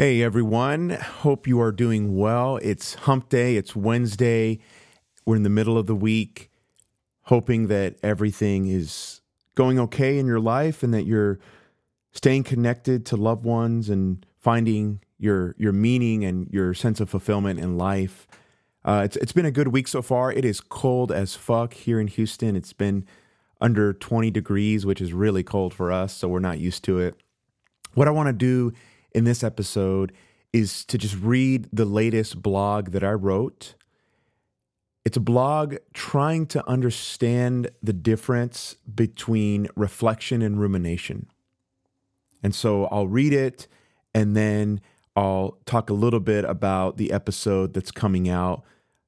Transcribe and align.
Hey 0.00 0.22
everyone, 0.22 0.88
hope 0.88 1.46
you 1.46 1.60
are 1.60 1.70
doing 1.70 2.16
well. 2.16 2.56
It's 2.62 2.94
hump 2.94 3.28
day, 3.28 3.56
it's 3.56 3.76
Wednesday. 3.76 4.58
We're 5.26 5.36
in 5.36 5.42
the 5.42 5.50
middle 5.50 5.76
of 5.76 5.86
the 5.86 5.94
week, 5.94 6.50
hoping 7.24 7.66
that 7.66 7.96
everything 8.02 8.66
is 8.66 9.20
going 9.56 9.78
okay 9.78 10.18
in 10.18 10.24
your 10.24 10.40
life 10.40 10.82
and 10.82 10.94
that 10.94 11.04
you're 11.04 11.38
staying 12.12 12.44
connected 12.44 13.04
to 13.04 13.16
loved 13.16 13.44
ones 13.44 13.90
and 13.90 14.24
finding 14.38 15.00
your 15.18 15.54
your 15.58 15.72
meaning 15.72 16.24
and 16.24 16.48
your 16.50 16.72
sense 16.72 17.00
of 17.00 17.10
fulfillment 17.10 17.60
in 17.60 17.76
life. 17.76 18.26
Uh, 18.86 19.02
it's 19.04 19.16
it's 19.18 19.32
been 19.32 19.44
a 19.44 19.50
good 19.50 19.68
week 19.68 19.86
so 19.86 20.00
far. 20.00 20.32
It 20.32 20.46
is 20.46 20.62
cold 20.62 21.12
as 21.12 21.34
fuck 21.34 21.74
here 21.74 22.00
in 22.00 22.06
Houston. 22.06 22.56
It's 22.56 22.72
been 22.72 23.04
under 23.60 23.92
20 23.92 24.30
degrees, 24.30 24.86
which 24.86 25.02
is 25.02 25.12
really 25.12 25.42
cold 25.42 25.74
for 25.74 25.92
us, 25.92 26.16
so 26.16 26.26
we're 26.26 26.38
not 26.38 26.58
used 26.58 26.84
to 26.84 26.98
it. 26.98 27.16
What 27.92 28.08
I 28.08 28.12
want 28.12 28.28
to 28.28 28.32
do 28.32 28.72
in 29.12 29.24
this 29.24 29.42
episode 29.42 30.12
is 30.52 30.84
to 30.86 30.98
just 30.98 31.16
read 31.16 31.68
the 31.72 31.84
latest 31.84 32.42
blog 32.42 32.90
that 32.90 33.04
I 33.04 33.12
wrote. 33.12 33.74
It's 35.04 35.16
a 35.16 35.20
blog 35.20 35.76
trying 35.94 36.46
to 36.48 36.68
understand 36.68 37.70
the 37.82 37.92
difference 37.92 38.76
between 38.92 39.68
reflection 39.76 40.42
and 40.42 40.60
rumination. 40.60 41.26
And 42.42 42.54
so 42.54 42.86
I'll 42.86 43.08
read 43.08 43.32
it 43.32 43.66
and 44.14 44.36
then 44.36 44.80
I'll 45.16 45.58
talk 45.66 45.90
a 45.90 45.94
little 45.94 46.20
bit 46.20 46.44
about 46.44 46.96
the 46.96 47.12
episode 47.12 47.74
that's 47.74 47.90
coming 47.90 48.28
out 48.28 48.64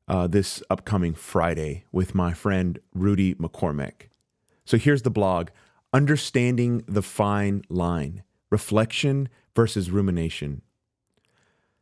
uh, 0.09 0.27
this 0.27 0.63
upcoming 0.69 1.15
Friday 1.15 1.85
with 1.93 2.15
my 2.15 2.33
friend 2.33 2.79
Rudy 2.95 3.35
McCormick. 3.35 4.09
So 4.65 4.77
here's 4.77 5.03
the 5.03 5.11
blog 5.11 5.49
Understanding 5.93 6.83
the 6.87 7.03
Fine 7.03 7.63
Line 7.69 8.23
Reflection 8.51 9.29
versus 9.55 9.91
rumination. 9.91 10.63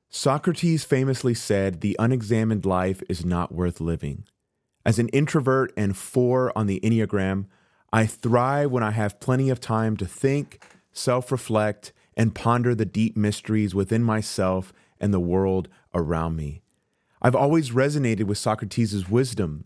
Socrates 0.09 0.85
famously 0.85 1.35
said, 1.35 1.81
The 1.81 1.97
unexamined 1.99 2.67
life 2.67 3.03
is 3.09 3.25
not 3.25 3.53
worth 3.53 3.81
living. 3.81 4.25
As 4.85 4.99
an 4.99 5.09
introvert 5.11 5.73
and 5.77 5.97
four 5.97 6.57
on 6.59 6.67
the 6.67 6.81
Enneagram, 6.81 7.47
I 7.93 8.07
thrive 8.07 8.71
when 8.71 8.83
I 8.83 8.91
have 8.91 9.21
plenty 9.21 9.51
of 9.51 9.61
time 9.61 9.97
to 9.99 10.07
think, 10.07 10.65
self 10.93 11.31
reflect, 11.31 11.93
and 12.17 12.35
ponder 12.35 12.75
the 12.75 12.85
deep 12.85 13.17
mysteries 13.17 13.75
within 13.75 14.03
myself 14.03 14.73
and 15.01 15.15
the 15.15 15.21
world 15.21 15.69
around 15.95 16.37
me. 16.37 16.63
I've 17.23 17.37
always 17.37 17.71
resonated 17.71 18.25
with 18.25 18.39
Socrates' 18.39 19.09
wisdom. 19.09 19.65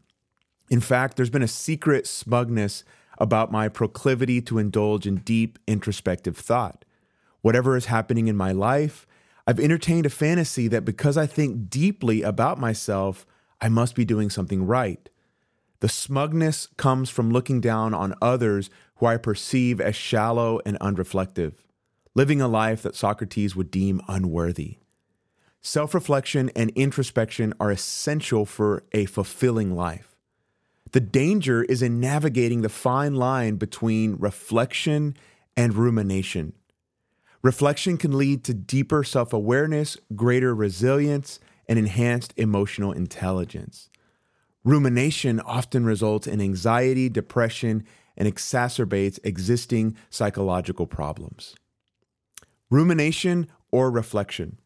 In 0.69 0.81
fact, 0.81 1.17
there's 1.17 1.31
been 1.31 1.43
a 1.43 1.49
secret 1.49 2.07
smugness 2.07 2.85
about 3.19 3.53
my 3.53 3.69
proclivity 3.69 4.43
to 4.43 4.59
indulge 4.59 5.07
in 5.07 5.17
deep 5.17 5.59
introspective 5.67 6.37
thought 6.37 6.85
whatever 7.45 7.77
is 7.77 7.85
happening 7.85 8.27
in 8.27 8.37
my 8.39 8.53
life, 8.53 9.07
I've 9.47 9.61
entertained 9.61 10.07
a 10.07 10.11
fantasy 10.11 10.67
that 10.69 10.87
because 10.87 11.19
I 11.19 11.27
think 11.27 11.69
deeply 11.69 12.23
about 12.23 12.59
myself, 12.59 13.27
I 13.61 13.69
must 13.69 13.95
be 13.95 14.07
doing 14.07 14.31
something 14.31 14.67
right. 14.67 15.11
The 15.81 15.91
smugness 15.91 16.69
comes 16.79 17.11
from 17.11 17.31
looking 17.31 17.61
down 17.61 17.93
on 17.93 18.15
others 18.23 18.71
who 18.97 19.05
I 19.05 19.19
perceive 19.19 19.79
as 19.79 19.95
shallow 19.95 20.59
and 20.65 20.79
unreflective, 20.81 21.53
living 22.15 22.41
a 22.41 22.49
life 22.49 22.81
that 22.81 22.97
Socrates 22.97 23.55
would 23.55 23.71
deem 23.71 24.01
unworthy. 24.09 24.79
Self 25.61 25.93
reflection 25.93 26.51
and 26.57 26.71
introspection 26.71 27.53
are 27.61 27.71
essential 27.71 28.47
for 28.47 28.85
a 28.93 29.05
fulfilling 29.05 29.77
life. 29.77 30.17
The 30.93 31.01
danger 31.01 31.63
is 31.63 31.83
in 31.83 32.01
navigating 32.01 32.63
the 32.63 32.71
fine 32.71 33.17
line 33.17 33.57
between 33.57 34.17
reflection 34.19 35.15
and 35.59 35.75
rumination. 35.75 36.55
Reflection 37.45 37.99
can 37.99 38.17
lead 38.17 38.43
to 38.45 38.55
deeper 38.55 39.05
self 39.05 39.35
awareness, 39.35 39.99
greater 40.17 40.55
resilience, 40.55 41.39
and 41.69 41.79
enhanced 41.79 42.33
emotional 42.39 42.91
intelligence. 42.91 43.91
Rumination 44.65 45.41
often 45.41 45.85
results 45.85 46.27
in 46.27 46.41
anxiety, 46.41 47.11
depression, 47.11 47.85
and 48.17 48.27
exacerbates 48.27 49.19
existing 49.25 49.95
psychological 50.09 50.87
problems. 50.87 51.55
Rumination 52.71 53.49
or 53.71 53.91
reflection. 53.91 54.59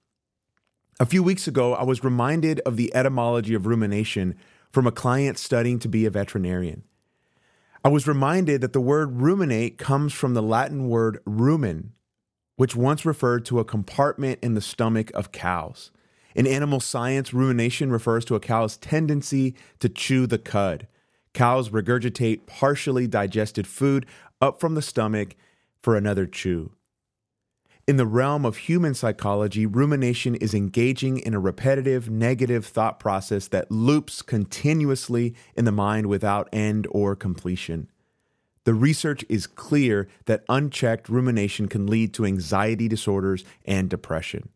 A 1.01 1.07
few 1.07 1.25
weeks 1.25 1.49
ago, 1.49 1.75
I 1.75 1.83
was 1.83 2.05
reminded 2.05 2.61
of 2.61 2.77
the 2.77 2.95
etymology 2.95 3.55
of 3.55 3.67
rumination 3.67 4.37
from 4.71 4.87
a 4.87 4.93
client 4.93 5.37
studying 5.37 5.81
to 5.81 5.89
be 5.89 6.07
a 6.07 6.11
veterinarian. 6.11 6.85
I 7.85 7.89
was 7.89 8.07
reminded 8.07 8.61
that 8.61 8.73
the 8.73 8.81
word 8.81 9.21
ruminate 9.21 9.79
comes 9.79 10.13
from 10.13 10.35
the 10.35 10.43
Latin 10.43 10.89
word 10.89 11.19
rumen, 11.27 11.91
which 12.59 12.75
once 12.75 13.07
referred 13.07 13.45
to 13.45 13.61
a 13.61 13.65
compartment 13.65 14.37
in 14.43 14.55
the 14.55 14.61
stomach 14.61 15.13
of 15.15 15.31
cows. 15.31 15.93
In 16.35 16.45
animal 16.45 16.81
science, 16.81 17.33
rumination 17.33 17.93
refers 17.93 18.25
to 18.25 18.35
a 18.35 18.41
cow's 18.41 18.77
tendency 18.77 19.55
to 19.79 19.89
chew 19.89 20.27
the 20.27 20.39
cud. 20.39 20.89
Cows 21.33 21.71
regurgitate 21.71 22.47
partially 22.47 23.07
digested 23.07 23.69
food 23.69 24.07
up 24.41 24.59
from 24.59 24.75
the 24.75 24.83
stomach 24.83 25.37
for 25.83 25.97
another 25.97 26.27
chew. 26.27 26.73
In 27.87 27.97
the 27.97 28.07
realm 28.07 28.45
of 28.45 28.57
human 28.57 28.93
psychology, 28.93 29.65
rumination 29.65 30.35
is 30.35 30.53
engaging 30.53 31.19
in 31.19 31.35
a 31.35 31.41
repetitive 31.41 32.11
negative 32.11 32.67
thought 32.67 32.99
process 32.99 33.47
that 33.49 33.71
loops 33.71 34.21
continuously 34.21 35.33
in 35.55 35.65
the 35.65 35.71
mind 35.71 36.07
without 36.07 36.49
end 36.53 36.89
or 36.91 37.15
completion. 37.15 37.89
The 38.69 38.75
research 38.75 39.25
is 39.31 39.47
clear 39.47 40.09
that 40.27 40.45
unchecked 40.47 41.09
rumination 41.09 41.69
can 41.69 41.87
lead 41.87 42.13
to 42.13 42.27
anxiety 42.27 42.87
disorders 42.87 43.43
and 43.65 43.89
depression. 43.89 44.51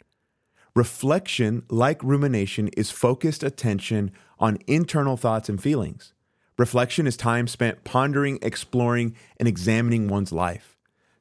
Reflection, 0.76 1.62
like 1.70 2.04
rumination, 2.04 2.68
is 2.76 2.90
focused 2.90 3.42
attention 3.42 4.12
on 4.38 4.58
internal 4.66 5.16
thoughts 5.16 5.48
and 5.48 5.58
feelings. 5.58 6.12
Reflection 6.58 7.06
is 7.06 7.16
time 7.16 7.46
spent 7.46 7.84
pondering, 7.84 8.38
exploring, 8.42 9.16
and 9.38 9.48
examining 9.48 10.08
one's 10.08 10.30
life. 10.30 10.76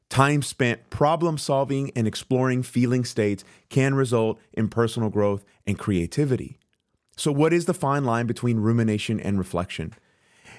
Time 0.09 0.41
spent 0.41 0.89
problem 0.89 1.37
solving 1.37 1.91
and 1.95 2.05
exploring 2.05 2.61
feeling 2.61 3.05
states 3.05 3.45
can 3.69 3.95
result 3.95 4.37
in 4.51 4.67
personal 4.67 5.09
growth 5.09 5.45
and 5.65 5.79
creativity. 5.79 6.59
So, 7.15 7.31
what 7.31 7.53
is 7.53 7.67
the 7.67 7.73
fine 7.73 8.03
line 8.03 8.27
between 8.27 8.57
rumination 8.57 9.17
and 9.17 9.37
reflection? 9.37 9.93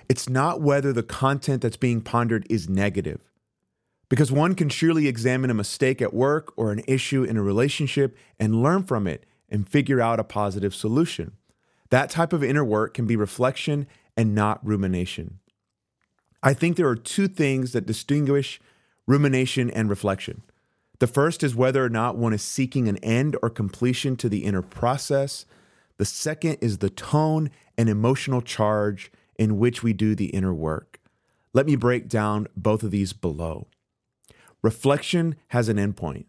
It's 0.08 0.28
not 0.28 0.60
whether 0.60 0.92
the 0.92 1.02
content 1.02 1.62
that's 1.62 1.76
being 1.76 2.00
pondered 2.00 2.46
is 2.50 2.68
negative. 2.68 3.20
Because 4.08 4.30
one 4.30 4.54
can 4.54 4.68
surely 4.68 5.08
examine 5.08 5.50
a 5.50 5.54
mistake 5.54 6.02
at 6.02 6.12
work 6.12 6.52
or 6.56 6.70
an 6.70 6.82
issue 6.86 7.24
in 7.24 7.36
a 7.36 7.42
relationship 7.42 8.16
and 8.38 8.62
learn 8.62 8.82
from 8.82 9.06
it 9.06 9.24
and 9.48 9.68
figure 9.68 10.00
out 10.00 10.20
a 10.20 10.24
positive 10.24 10.74
solution. 10.74 11.32
That 11.90 12.10
type 12.10 12.32
of 12.32 12.44
inner 12.44 12.64
work 12.64 12.94
can 12.94 13.06
be 13.06 13.16
reflection 13.16 13.86
and 14.16 14.34
not 14.34 14.66
rumination. 14.66 15.38
I 16.42 16.54
think 16.54 16.76
there 16.76 16.88
are 16.88 16.96
two 16.96 17.28
things 17.28 17.72
that 17.72 17.86
distinguish 17.86 18.60
rumination 19.06 19.70
and 19.70 19.88
reflection. 19.88 20.42
The 20.98 21.06
first 21.06 21.42
is 21.42 21.54
whether 21.54 21.84
or 21.84 21.88
not 21.88 22.16
one 22.16 22.32
is 22.32 22.42
seeking 22.42 22.88
an 22.88 22.98
end 22.98 23.36
or 23.42 23.50
completion 23.50 24.16
to 24.16 24.28
the 24.28 24.44
inner 24.44 24.62
process. 24.62 25.46
The 25.98 26.04
second 26.04 26.58
is 26.60 26.78
the 26.78 26.90
tone 26.90 27.50
and 27.76 27.88
emotional 27.88 28.40
charge 28.40 29.10
in 29.38 29.58
which 29.58 29.82
we 29.82 29.92
do 29.92 30.14
the 30.14 30.26
inner 30.26 30.54
work. 30.54 31.00
Let 31.52 31.66
me 31.66 31.76
break 31.76 32.08
down 32.08 32.48
both 32.56 32.82
of 32.82 32.90
these 32.90 33.12
below. 33.12 33.66
Reflection 34.62 35.36
has 35.48 35.68
an 35.68 35.76
endpoint. 35.76 36.26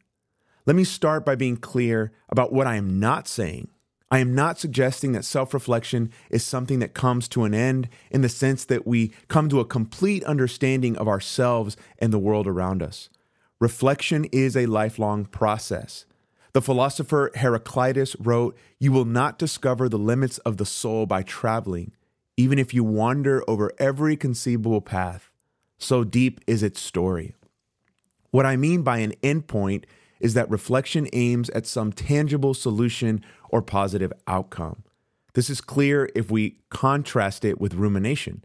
Let 0.66 0.75
me 0.75 0.83
start 0.83 1.25
by 1.25 1.36
being 1.36 1.57
clear 1.57 2.12
about 2.30 2.54
what 2.54 2.68
I 2.68 2.75
am 2.75 3.00
not 3.00 3.27
saying. 3.27 3.69
I 4.10 4.19
am 4.19 4.36
not 4.36 4.60
suggesting 4.60 5.13
that 5.13 5.25
self 5.25 5.54
reflection 5.54 6.12
is 6.30 6.44
something 6.44 6.80
that 6.80 6.94
comes 6.94 7.27
to 7.30 7.45
an 7.45 7.54
end 7.54 7.89
in 8.12 8.22
the 8.22 8.30
sense 8.30 8.63
that 8.66 8.86
we 8.86 9.12
come 9.27 9.50
to 9.50 9.60
a 9.60 9.66
complete 9.66 10.24
understanding 10.25 10.95
of 10.98 11.07
ourselves 11.07 11.75
and 11.98 12.13
the 12.13 12.19
world 12.19 12.48
around 12.48 12.83
us. 12.83 13.10
Reflection 13.60 14.25
is 14.25 14.56
a 14.56 14.68
lifelong 14.68 15.25
process. 15.25 16.06
The 16.54 16.62
philosopher 16.62 17.31
Heraclitus 17.33 18.16
wrote, 18.19 18.56
You 18.77 18.92
will 18.92 19.06
not 19.06 19.39
discover 19.39 19.89
the 19.89 19.98
limits 19.98 20.38
of 20.39 20.57
the 20.57 20.66
soul 20.66 21.07
by 21.07 21.24
traveling, 21.24 21.92
even 22.38 22.59
if 22.59 22.74
you 22.74 22.83
wander 22.83 23.44
over 23.47 23.71
every 23.77 24.15
conceivable 24.15 24.81
path. 24.81 25.30
So 25.77 26.03
deep 26.03 26.41
is 26.47 26.63
its 26.63 26.80
story. 26.80 27.35
What 28.31 28.45
I 28.45 28.56
mean 28.56 28.81
by 28.81 29.00
an 29.00 29.13
endpoint 29.21 29.83
is 30.19 30.33
that 30.33 30.50
reflection 30.50 31.07
aims 31.13 31.50
at 31.51 31.68
some 31.68 31.91
tangible 31.91 32.53
solution 32.53 33.24
or 33.50 33.62
positive 33.62 34.13
outcome. 34.25 34.83
This 35.33 35.50
is 35.50 35.62
clear 35.62 36.09
if 36.15 36.31
we 36.31 36.57
contrast 36.69 37.44
it 37.44 37.59
with 37.59 37.74
rumination. 37.74 38.44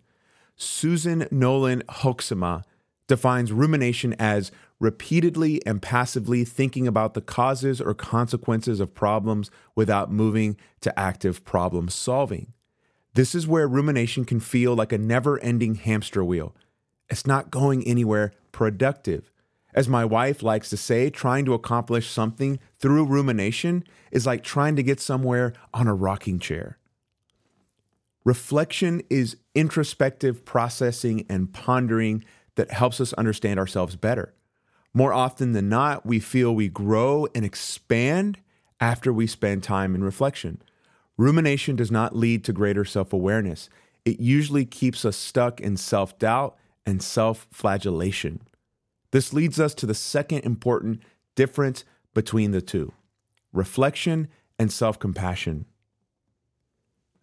Susan 0.57 1.29
Nolen-Hoeksema 1.31 2.65
defines 3.07 3.53
rumination 3.53 4.15
as 4.19 4.51
repeatedly 4.81 5.65
and 5.67 5.81
passively 5.81 6.45
thinking 6.45 6.87
about 6.87 7.15
the 7.15 7.21
causes 7.21 7.81
or 7.81 7.95
consequences 7.95 8.81
of 8.81 8.95
problems 8.95 9.51
without 9.75 10.11
moving 10.11 10.57
to 10.81 10.99
active 10.99 11.45
problem 11.45 11.89
solving. 11.89 12.53
This 13.15 13.35
is 13.35 13.47
where 13.47 13.67
rumination 13.67 14.25
can 14.25 14.41
feel 14.41 14.75
like 14.75 14.93
a 14.93 14.99
never 14.99 15.39
ending 15.41 15.77
hamster 15.77 16.25
wheel. 16.25 16.55
It's 17.09 17.27
not 17.27 17.51
going 17.51 17.87
anywhere 17.87 18.33
productive. 18.53 19.31
As 19.75 19.89
my 19.89 20.05
wife 20.05 20.43
likes 20.43 20.71
to 20.71 20.77
say, 20.77 21.11
trying 21.11 21.45
to 21.45 21.55
accomplish 21.55 22.11
something 22.11 22.59
through 22.79 23.07
rumination 23.07 23.85
is 24.11 24.27
like 24.27 24.43
trying 24.43 24.77
to 24.77 24.83
get 24.83 25.01
somewhere 25.01 25.53
on 25.73 25.87
a 25.87 25.95
rocking 25.95 26.39
chair. 26.39 26.79
Reflection 28.25 29.03
is 29.09 29.37
introspective 29.55 30.45
processing 30.45 31.25
and 31.29 31.53
pondering 31.53 32.25
that 32.57 32.71
helps 32.71 33.01
us 33.01 33.13
understand 33.15 33.59
ourselves 33.59 33.97
better. 33.97 34.35
More 34.93 35.13
often 35.13 35.53
than 35.53 35.69
not, 35.69 36.05
we 36.05 36.19
feel 36.19 36.55
we 36.55 36.69
grow 36.69 37.29
and 37.35 37.45
expand 37.45 38.39
after 38.81 39.13
we 39.13 39.27
spend 39.27 39.63
time 39.63 39.95
in 39.95 40.03
reflection. 40.03 40.61
Rumination 41.19 41.77
does 41.77 41.91
not 41.91 42.17
lead 42.17 42.45
to 42.45 42.53
greater 42.53 42.85
self 42.85 43.13
awareness, 43.13 43.69
it 44.05 44.21
usually 44.21 44.65
keeps 44.65 45.05
us 45.05 45.17
stuck 45.17 45.61
in 45.61 45.77
self 45.77 46.19
doubt 46.19 46.57
and 46.87 47.03
self 47.03 47.47
flagellation. 47.53 48.41
This 49.11 49.33
leads 49.33 49.61
us 49.61 49.75
to 49.75 49.87
the 49.87 49.95
second 49.95 50.41
important 50.41 51.03
difference 51.35 51.85
between 52.15 52.53
the 52.53 52.63
two 52.63 52.93
reflection 53.53 54.29
and 54.59 54.73
self 54.73 54.99
compassion. 54.99 55.67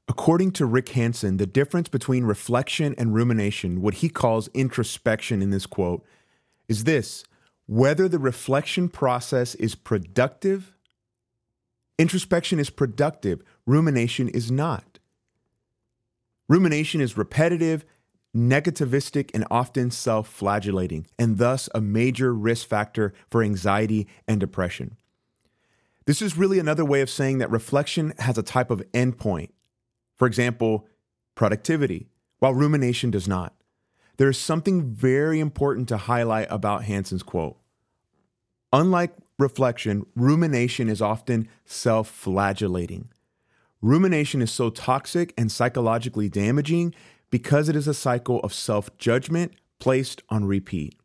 According 0.07 0.51
to 0.51 0.65
Rick 0.65 0.89
Hanson, 0.89 1.38
the 1.38 1.47
difference 1.47 1.89
between 1.89 2.25
reflection 2.25 2.94
and 2.97 3.15
rumination, 3.15 3.81
what 3.81 3.95
he 3.95 4.09
calls 4.09 4.50
introspection 4.53 5.42
in 5.42 5.50
this 5.50 5.65
quote, 5.65 6.06
is 6.68 6.83
this 6.83 7.24
whether 7.65 8.07
the 8.07 8.19
reflection 8.19 8.89
process 8.89 9.56
is 9.56 9.74
productive. 9.74 10.75
Introspection 11.97 12.59
is 12.59 12.69
productive, 12.69 13.42
rumination 13.65 14.27
is 14.27 14.51
not. 14.51 15.00
Rumination 16.50 17.01
is 17.01 17.18
repetitive, 17.18 17.86
negativistic, 18.36 19.31
and 19.33 19.45
often 19.50 19.89
self 19.92 20.27
flagellating, 20.27 21.07
and 21.18 21.38
thus 21.38 21.69
a 21.74 21.81
major 21.81 22.33
risk 22.33 22.68
factor 22.68 23.13
for 23.31 23.42
anxiety 23.42 24.07
and 24.27 24.39
depression. 24.39 24.97
This 26.06 26.21
is 26.21 26.38
really 26.38 26.59
another 26.59 26.86
way 26.86 27.01
of 27.01 27.09
saying 27.09 27.39
that 27.39 27.50
reflection 27.50 28.13
has 28.19 28.38
a 28.38 28.44
type 28.44 28.69
of 28.69 28.83
endpoint. 28.92 29.50
For 30.15 30.27
example, 30.27 30.88
productivity, 31.33 32.09
while 32.39 32.53
rumination 32.53 33.09
does 33.09 33.27
not. 33.27 33.53
There 34.18 34.30
is 34.30 34.38
something 34.38 34.94
very 34.94 35.39
important 35.39 35.89
to 35.89 35.97
highlight 35.97 36.47
about 36.50 36.83
Hanson's 36.83 37.24
quote. 37.24 37.57
Unlike 38.71 39.15
reflection, 39.37 40.05
rumination 40.15 40.89
is 40.89 41.01
often 41.01 41.47
self 41.65 42.09
flagellating. 42.09 43.09
Rumination 43.81 44.41
is 44.41 44.51
so 44.51 44.69
toxic 44.69 45.33
and 45.37 45.51
psychologically 45.51 46.29
damaging 46.29 46.93
because 47.29 47.69
it 47.69 47.75
is 47.75 47.87
a 47.87 47.93
cycle 47.93 48.39
of 48.39 48.53
self 48.53 48.95
judgment 48.97 49.53
placed 49.79 50.23
on 50.29 50.45
repeat. 50.45 50.95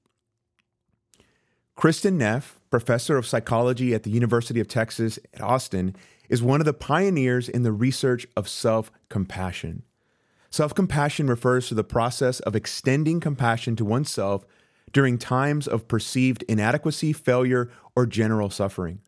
Kristin 1.76 2.14
Neff, 2.14 2.60
professor 2.70 3.16
of 3.16 3.26
psychology 3.26 3.94
at 3.94 4.02
the 4.02 4.10
University 4.10 4.60
of 4.60 4.68
Texas 4.68 5.18
at 5.34 5.40
Austin, 5.40 5.96
is 6.28 6.42
one 6.42 6.60
of 6.60 6.64
the 6.64 6.72
pioneers 6.72 7.48
in 7.48 7.62
the 7.62 7.72
research 7.72 8.26
of 8.36 8.48
self 8.48 8.90
compassion. 9.08 9.82
Self 10.50 10.74
compassion 10.74 11.26
refers 11.26 11.68
to 11.68 11.74
the 11.74 11.84
process 11.84 12.40
of 12.40 12.56
extending 12.56 13.20
compassion 13.20 13.76
to 13.76 13.84
oneself 13.84 14.44
during 14.92 15.18
times 15.18 15.66
of 15.68 15.88
perceived 15.88 16.42
inadequacy, 16.48 17.12
failure, 17.12 17.70
or 17.94 18.06
general 18.06 18.50
suffering. 18.50 19.00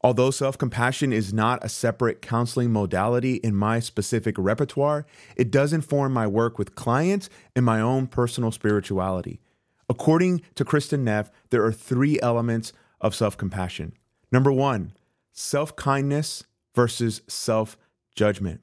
Although 0.00 0.30
self 0.30 0.56
compassion 0.56 1.12
is 1.12 1.32
not 1.32 1.64
a 1.64 1.68
separate 1.68 2.22
counseling 2.22 2.72
modality 2.72 3.34
in 3.36 3.56
my 3.56 3.80
specific 3.80 4.36
repertoire, 4.38 5.06
it 5.36 5.50
does 5.50 5.72
inform 5.72 6.12
my 6.12 6.26
work 6.26 6.58
with 6.58 6.74
clients 6.74 7.28
and 7.56 7.64
my 7.64 7.80
own 7.80 8.06
personal 8.06 8.52
spirituality. 8.52 9.40
According 9.88 10.42
to 10.54 10.64
Kristin 10.64 11.00
Neff, 11.00 11.30
there 11.50 11.64
are 11.64 11.72
three 11.72 12.20
elements 12.22 12.72
of 13.00 13.14
self 13.14 13.36
compassion. 13.36 13.92
Number 14.30 14.52
one, 14.52 14.92
self 15.32 15.74
kindness 15.74 16.44
versus 16.74 17.22
self 17.26 17.76
judgment. 18.14 18.60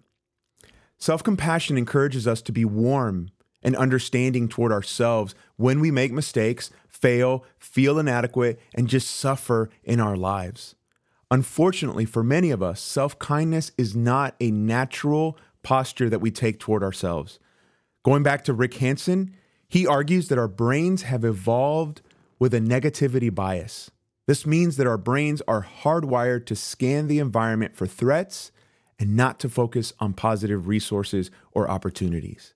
Self 0.97 1.21
compassion 1.21 1.77
encourages 1.77 2.27
us 2.27 2.41
to 2.43 2.53
be 2.53 2.63
warm 2.63 3.29
and 3.65 3.75
understanding 3.75 4.47
toward 4.47 4.71
ourselves 4.71 5.33
when 5.57 5.79
we 5.79 5.89
make 5.89 6.13
mistakes, 6.13 6.69
fail, 6.87 7.43
feel 7.57 7.97
inadequate, 7.97 8.59
and 8.75 8.87
just 8.87 9.09
suffer 9.09 9.71
in 9.83 9.99
our 9.99 10.15
lives. 10.15 10.75
Unfortunately, 11.31 12.05
for 12.05 12.23
many 12.23 12.51
of 12.51 12.61
us, 12.61 12.79
self 12.79 13.17
kindness 13.17 13.71
is 13.77 13.95
not 13.95 14.35
a 14.39 14.51
natural 14.51 15.37
posture 15.63 16.09
that 16.09 16.21
we 16.21 16.29
take 16.29 16.59
toward 16.59 16.83
ourselves. 16.83 17.39
Going 18.03 18.21
back 18.21 18.43
to 18.45 18.53
Rick 18.53 18.75
Hanson, 18.75 19.35
he 19.67 19.87
argues 19.87 20.27
that 20.27 20.37
our 20.37 20.47
brains 20.47 21.01
have 21.01 21.25
evolved 21.25 22.01
with 22.37 22.53
a 22.53 22.59
negativity 22.59 23.33
bias. 23.33 23.89
This 24.27 24.45
means 24.45 24.77
that 24.77 24.87
our 24.87 24.97
brains 24.97 25.41
are 25.47 25.67
hardwired 25.83 26.45
to 26.45 26.55
scan 26.55 27.07
the 27.07 27.19
environment 27.19 27.75
for 27.75 27.87
threats 27.87 28.51
and 28.99 29.15
not 29.15 29.39
to 29.39 29.49
focus 29.49 29.91
on 29.99 30.13
positive 30.13 30.67
resources 30.67 31.31
or 31.51 31.69
opportunities. 31.69 32.54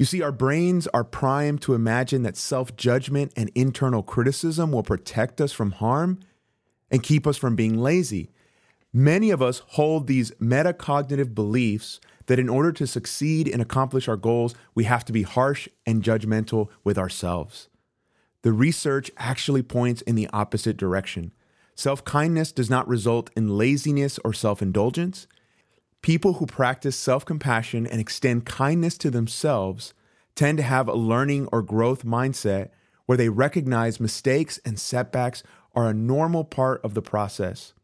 You 0.00 0.06
see, 0.06 0.22
our 0.22 0.32
brains 0.32 0.86
are 0.94 1.04
primed 1.04 1.60
to 1.60 1.74
imagine 1.74 2.22
that 2.22 2.38
self 2.38 2.74
judgment 2.74 3.34
and 3.36 3.50
internal 3.54 4.02
criticism 4.02 4.72
will 4.72 4.82
protect 4.82 5.42
us 5.42 5.52
from 5.52 5.72
harm 5.72 6.20
and 6.90 7.02
keep 7.02 7.26
us 7.26 7.36
from 7.36 7.54
being 7.54 7.76
lazy. 7.76 8.30
Many 8.94 9.30
of 9.30 9.42
us 9.42 9.58
hold 9.58 10.06
these 10.06 10.30
metacognitive 10.40 11.34
beliefs 11.34 12.00
that 12.28 12.38
in 12.38 12.48
order 12.48 12.72
to 12.72 12.86
succeed 12.86 13.46
and 13.46 13.60
accomplish 13.60 14.08
our 14.08 14.16
goals, 14.16 14.54
we 14.74 14.84
have 14.84 15.04
to 15.04 15.12
be 15.12 15.20
harsh 15.20 15.68
and 15.84 16.02
judgmental 16.02 16.68
with 16.82 16.96
ourselves. 16.96 17.68
The 18.40 18.52
research 18.52 19.10
actually 19.18 19.62
points 19.62 20.00
in 20.00 20.14
the 20.14 20.30
opposite 20.32 20.78
direction. 20.78 21.34
Self 21.74 22.06
kindness 22.06 22.52
does 22.52 22.70
not 22.70 22.88
result 22.88 23.28
in 23.36 23.58
laziness 23.58 24.18
or 24.24 24.32
self 24.32 24.62
indulgence. 24.62 25.26
People 26.02 26.34
who 26.34 26.46
practice 26.46 26.96
self 26.96 27.24
compassion 27.24 27.86
and 27.86 28.00
extend 28.00 28.46
kindness 28.46 28.96
to 28.98 29.10
themselves 29.10 29.92
tend 30.34 30.58
to 30.58 30.64
have 30.64 30.88
a 30.88 30.94
learning 30.94 31.48
or 31.52 31.62
growth 31.62 32.04
mindset 32.04 32.70
where 33.04 33.18
they 33.18 33.28
recognize 33.28 34.00
mistakes 34.00 34.58
and 34.64 34.78
setbacks 34.78 35.42
are 35.74 35.88
a 35.88 35.94
normal 35.94 36.44
part 36.44 36.82
of 36.82 36.94
the 36.94 37.02
process. 37.02 37.74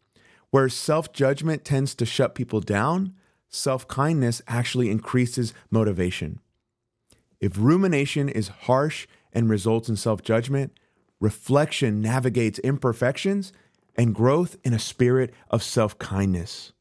Where 0.51 0.69
self 0.69 1.13
judgment 1.13 1.65
tends 1.65 1.95
to 1.97 2.07
shut 2.07 2.35
people 2.35 2.61
down, 2.61 3.15
self 3.51 3.87
kindness 3.87 4.41
actually 4.47 4.91
increases 4.91 5.53
motivation. 5.71 6.41
If 7.39 7.59
rumination 7.59 8.31
is 8.31 8.49
harsh 8.49 9.07
and 9.33 9.51
results 9.51 9.91
in 9.91 9.97
self 9.97 10.23
judgment, 10.23 10.73
reflection 11.21 12.01
navigates 12.01 12.59
imperfections 12.61 13.53
and 13.95 14.15
growth 14.15 14.57
in 14.65 14.73
a 14.73 14.79
spirit 14.79 15.35
of 15.51 15.63
self 15.63 15.99
kindness. 15.99 16.73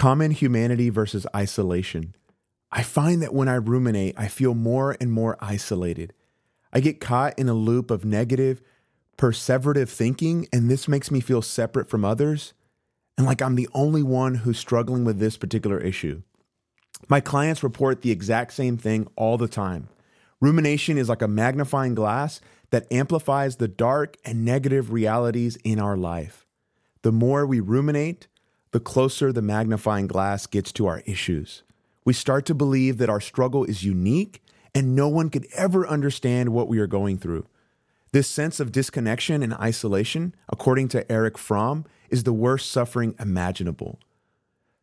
Common 0.00 0.30
humanity 0.30 0.88
versus 0.88 1.26
isolation. 1.36 2.14
I 2.72 2.82
find 2.82 3.20
that 3.20 3.34
when 3.34 3.48
I 3.48 3.56
ruminate, 3.56 4.14
I 4.16 4.28
feel 4.28 4.54
more 4.54 4.96
and 4.98 5.12
more 5.12 5.36
isolated. 5.40 6.14
I 6.72 6.80
get 6.80 7.00
caught 7.00 7.38
in 7.38 7.50
a 7.50 7.54
loop 7.54 7.90
of 7.90 8.02
negative, 8.02 8.62
perseverative 9.18 9.90
thinking, 9.90 10.48
and 10.54 10.70
this 10.70 10.88
makes 10.88 11.10
me 11.10 11.20
feel 11.20 11.42
separate 11.42 11.90
from 11.90 12.04
others 12.06 12.54
and 13.18 13.26
like 13.26 13.42
I'm 13.42 13.56
the 13.56 13.68
only 13.74 14.02
one 14.02 14.36
who's 14.36 14.58
struggling 14.58 15.04
with 15.04 15.18
this 15.18 15.36
particular 15.36 15.78
issue. 15.78 16.22
My 17.10 17.20
clients 17.20 17.62
report 17.62 18.00
the 18.00 18.10
exact 18.10 18.54
same 18.54 18.78
thing 18.78 19.06
all 19.14 19.36
the 19.36 19.48
time. 19.48 19.90
Rumination 20.40 20.96
is 20.96 21.10
like 21.10 21.20
a 21.20 21.28
magnifying 21.28 21.94
glass 21.94 22.40
that 22.70 22.90
amplifies 22.90 23.56
the 23.56 23.68
dark 23.68 24.16
and 24.24 24.46
negative 24.46 24.90
realities 24.90 25.56
in 25.56 25.78
our 25.78 25.98
life. 25.98 26.46
The 27.02 27.12
more 27.12 27.44
we 27.44 27.60
ruminate, 27.60 28.26
the 28.72 28.80
closer 28.80 29.32
the 29.32 29.42
magnifying 29.42 30.06
glass 30.06 30.46
gets 30.46 30.72
to 30.72 30.86
our 30.86 31.02
issues. 31.06 31.62
We 32.04 32.12
start 32.12 32.46
to 32.46 32.54
believe 32.54 32.98
that 32.98 33.10
our 33.10 33.20
struggle 33.20 33.64
is 33.64 33.84
unique 33.84 34.42
and 34.74 34.94
no 34.94 35.08
one 35.08 35.30
could 35.30 35.46
ever 35.54 35.86
understand 35.86 36.50
what 36.50 36.68
we 36.68 36.78
are 36.78 36.86
going 36.86 37.18
through. 37.18 37.46
This 38.12 38.28
sense 38.28 38.60
of 38.60 38.72
disconnection 38.72 39.42
and 39.42 39.54
isolation, 39.54 40.34
according 40.48 40.88
to 40.88 41.10
Erich 41.10 41.38
Fromm, 41.38 41.84
is 42.08 42.24
the 42.24 42.32
worst 42.32 42.70
suffering 42.70 43.14
imaginable. 43.20 43.98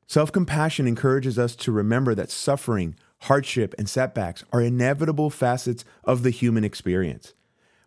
Self 0.07 0.31
compassion 0.31 0.87
encourages 0.87 1.37
us 1.37 1.55
to 1.57 1.71
remember 1.71 2.15
that 2.15 2.31
suffering, 2.31 2.95
hardship, 3.21 3.75
and 3.77 3.89
setbacks 3.89 4.45
are 4.53 4.61
inevitable 4.61 5.29
facets 5.29 5.83
of 6.05 6.23
the 6.23 6.29
human 6.29 6.63
experience. 6.63 7.33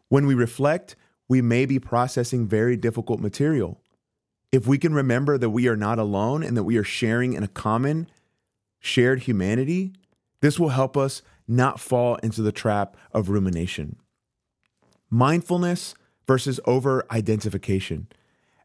When 0.09 0.27
we 0.27 0.35
reflect, 0.35 0.97
we 1.29 1.41
may 1.41 1.65
be 1.65 1.79
processing 1.79 2.47
very 2.47 2.77
difficult 2.77 3.21
material. 3.21 3.81
If 4.53 4.67
we 4.67 4.79
can 4.79 4.95
remember 4.95 5.39
that 5.39 5.51
we 5.51 5.69
are 5.69 5.77
not 5.77 5.99
alone 5.99 6.43
and 6.43 6.57
that 6.57 6.65
we 6.65 6.77
are 6.77 6.85
sharing 6.85 7.35
in 7.35 7.43
a 7.43 7.49
common, 7.49 8.09
shared 8.81 9.21
humanity, 9.21 9.93
this 10.41 10.59
will 10.59 10.71
help 10.71 10.97
us 10.97 11.23
not 11.47 11.79
fall 11.79 12.17
into 12.17 12.43
the 12.43 12.53
trap 12.53 12.97
of 13.13 13.29
rumination 13.29 13.97
mindfulness 15.11 15.95
versus 16.27 16.61
over 16.65 17.05
identification. 17.11 18.07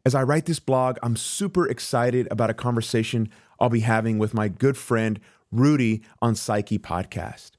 As 0.05 0.13
I 0.13 0.21
write 0.21 0.45
this 0.45 0.59
blog, 0.59 0.97
I'm 1.01 1.15
super 1.15 1.67
excited 1.67 2.27
about 2.29 2.51
a 2.51 2.53
conversation 2.53 3.29
I'll 3.59 3.69
be 3.69 3.79
having 3.79 4.19
with 4.19 4.35
my 4.35 4.47
good 4.47 4.77
friend 4.77 5.19
Rudy 5.51 6.03
on 6.21 6.35
Psyche 6.35 6.77
Podcast. 6.77 7.51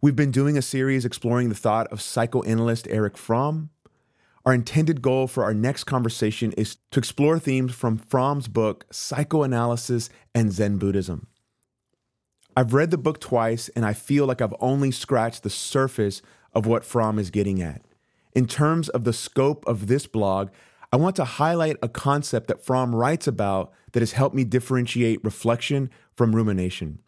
We've 0.00 0.16
been 0.16 0.30
doing 0.30 0.56
a 0.56 0.62
series 0.62 1.04
exploring 1.04 1.50
the 1.50 1.54
thought 1.54 1.88
of 1.88 2.00
psychoanalyst 2.00 2.88
Erich 2.88 3.18
Fromm. 3.18 3.68
Our 4.46 4.54
intended 4.54 5.02
goal 5.02 5.26
for 5.26 5.44
our 5.44 5.52
next 5.52 5.84
conversation 5.84 6.52
is 6.52 6.76
to 6.92 6.98
explore 6.98 7.38
themes 7.38 7.74
from 7.74 7.98
Fromm's 7.98 8.48
book, 8.48 8.86
Psychoanalysis 8.90 10.08
and 10.34 10.50
Zen 10.50 10.78
Buddhism. 10.78 11.26
I've 12.56 12.74
read 12.74 12.90
the 12.90 12.98
book 12.98 13.20
twice 13.20 13.68
and 13.70 13.84
I 13.84 13.92
feel 13.92 14.26
like 14.26 14.40
I've 14.40 14.54
only 14.60 14.90
scratched 14.90 15.42
the 15.42 15.50
surface 15.50 16.22
of 16.52 16.66
what 16.66 16.84
Fromm 16.84 17.18
is 17.18 17.30
getting 17.30 17.62
at. 17.62 17.82
In 18.34 18.46
terms 18.46 18.88
of 18.88 19.04
the 19.04 19.12
scope 19.12 19.64
of 19.66 19.86
this 19.86 20.06
blog, 20.06 20.50
I 20.92 20.96
want 20.96 21.16
to 21.16 21.24
highlight 21.24 21.76
a 21.82 21.88
concept 21.88 22.48
that 22.48 22.64
Fromm 22.64 22.94
writes 22.94 23.26
about 23.26 23.72
that 23.92 24.00
has 24.00 24.12
helped 24.12 24.34
me 24.34 24.44
differentiate 24.44 25.24
reflection 25.24 25.90
from 26.16 26.34
rumination. 26.34 27.00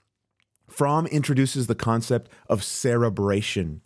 Fromm 0.69 1.07
introduces 1.07 1.67
the 1.67 1.75
concept 1.75 2.31
of 2.49 2.63
cerebration. 2.63 3.83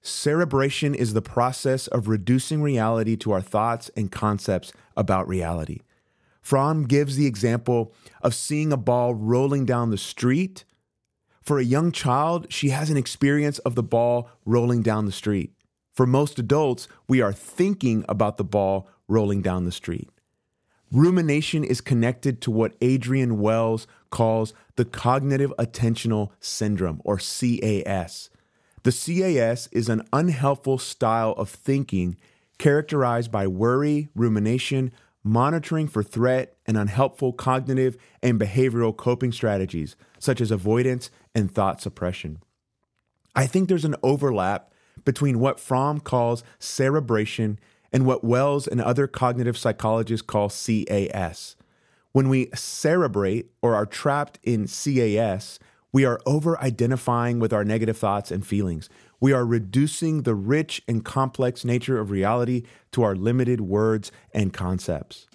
Cerebration 0.00 0.94
is 0.94 1.12
the 1.12 1.22
process 1.22 1.86
of 1.88 2.08
reducing 2.08 2.62
reality 2.62 3.16
to 3.16 3.32
our 3.32 3.42
thoughts 3.42 3.90
and 3.96 4.12
concepts 4.12 4.72
about 4.96 5.28
reality. 5.28 5.80
Fromm 6.40 6.84
gives 6.84 7.16
the 7.16 7.26
example 7.26 7.92
of 8.22 8.34
seeing 8.34 8.72
a 8.72 8.76
ball 8.76 9.14
rolling 9.14 9.66
down 9.66 9.90
the 9.90 9.98
street. 9.98 10.64
For 11.42 11.58
a 11.58 11.64
young 11.64 11.92
child, 11.92 12.46
she 12.50 12.70
has 12.70 12.90
an 12.90 12.96
experience 12.96 13.58
of 13.60 13.74
the 13.74 13.82
ball 13.82 14.30
rolling 14.44 14.82
down 14.82 15.06
the 15.06 15.12
street. 15.12 15.52
For 15.92 16.06
most 16.06 16.38
adults, 16.38 16.88
we 17.08 17.20
are 17.20 17.32
thinking 17.32 18.04
about 18.08 18.36
the 18.36 18.44
ball 18.44 18.88
rolling 19.08 19.42
down 19.42 19.64
the 19.64 19.72
street. 19.72 20.08
Rumination 20.90 21.64
is 21.64 21.80
connected 21.80 22.40
to 22.42 22.50
what 22.50 22.76
Adrian 22.80 23.40
Wells 23.40 23.86
calls 24.10 24.54
the 24.76 24.86
cognitive 24.86 25.52
attentional 25.58 26.30
syndrome, 26.40 27.02
or 27.04 27.18
CAS. 27.18 28.30
The 28.88 28.92
CAS 28.94 29.68
is 29.70 29.90
an 29.90 30.00
unhelpful 30.14 30.78
style 30.78 31.32
of 31.32 31.50
thinking 31.50 32.16
characterized 32.56 33.30
by 33.30 33.46
worry, 33.46 34.08
rumination, 34.14 34.92
monitoring 35.22 35.88
for 35.88 36.02
threat, 36.02 36.56
and 36.64 36.78
unhelpful 36.78 37.34
cognitive 37.34 37.98
and 38.22 38.40
behavioral 38.40 38.96
coping 38.96 39.30
strategies, 39.30 39.94
such 40.18 40.40
as 40.40 40.50
avoidance 40.50 41.10
and 41.34 41.52
thought 41.52 41.82
suppression. 41.82 42.38
I 43.36 43.46
think 43.46 43.68
there's 43.68 43.84
an 43.84 43.96
overlap 44.02 44.72
between 45.04 45.38
what 45.38 45.60
Fromm 45.60 46.00
calls 46.00 46.42
cerebration 46.58 47.58
and 47.92 48.06
what 48.06 48.24
Wells 48.24 48.66
and 48.66 48.80
other 48.80 49.06
cognitive 49.06 49.58
psychologists 49.58 50.26
call 50.26 50.48
CAS. 50.48 51.56
When 52.12 52.30
we 52.30 52.48
cerebrate 52.54 53.50
or 53.60 53.74
are 53.74 53.84
trapped 53.84 54.38
in 54.42 54.66
CAS, 54.66 55.58
we 55.92 56.04
are 56.04 56.20
over 56.26 56.60
identifying 56.60 57.38
with 57.38 57.52
our 57.52 57.64
negative 57.64 57.96
thoughts 57.96 58.30
and 58.30 58.46
feelings. 58.46 58.88
We 59.20 59.32
are 59.32 59.46
reducing 59.46 60.22
the 60.22 60.34
rich 60.34 60.82
and 60.86 61.04
complex 61.04 61.64
nature 61.64 61.98
of 61.98 62.10
reality 62.10 62.64
to 62.92 63.02
our 63.02 63.16
limited 63.16 63.60
words 63.60 64.12
and 64.32 64.52
concepts. 64.52 65.26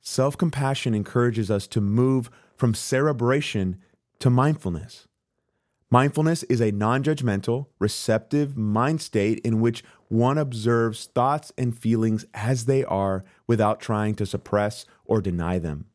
Self 0.00 0.36
compassion 0.36 0.94
encourages 0.94 1.50
us 1.50 1.66
to 1.68 1.80
move 1.80 2.30
from 2.56 2.74
cerebration 2.74 3.78
to 4.18 4.30
mindfulness. 4.30 5.06
Mindfulness 5.92 6.42
is 6.44 6.60
a 6.60 6.70
non 6.70 7.02
judgmental, 7.02 7.66
receptive 7.78 8.56
mind 8.56 9.00
state 9.00 9.40
in 9.40 9.60
which 9.60 9.82
one 10.08 10.38
observes 10.38 11.06
thoughts 11.06 11.52
and 11.58 11.76
feelings 11.76 12.24
as 12.32 12.66
they 12.66 12.84
are 12.84 13.24
without 13.46 13.80
trying 13.80 14.14
to 14.16 14.26
suppress 14.26 14.86
or 15.04 15.20
deny 15.20 15.58
them. 15.58 15.86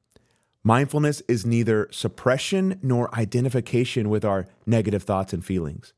Mindfulness 0.68 1.22
is 1.28 1.46
neither 1.46 1.88
suppression 1.92 2.80
nor 2.82 3.14
identification 3.14 4.10
with 4.10 4.26
our 4.26 4.48
negative 4.66 5.04
thoughts 5.04 5.32
and 5.32 5.46
feelings. 5.46 5.94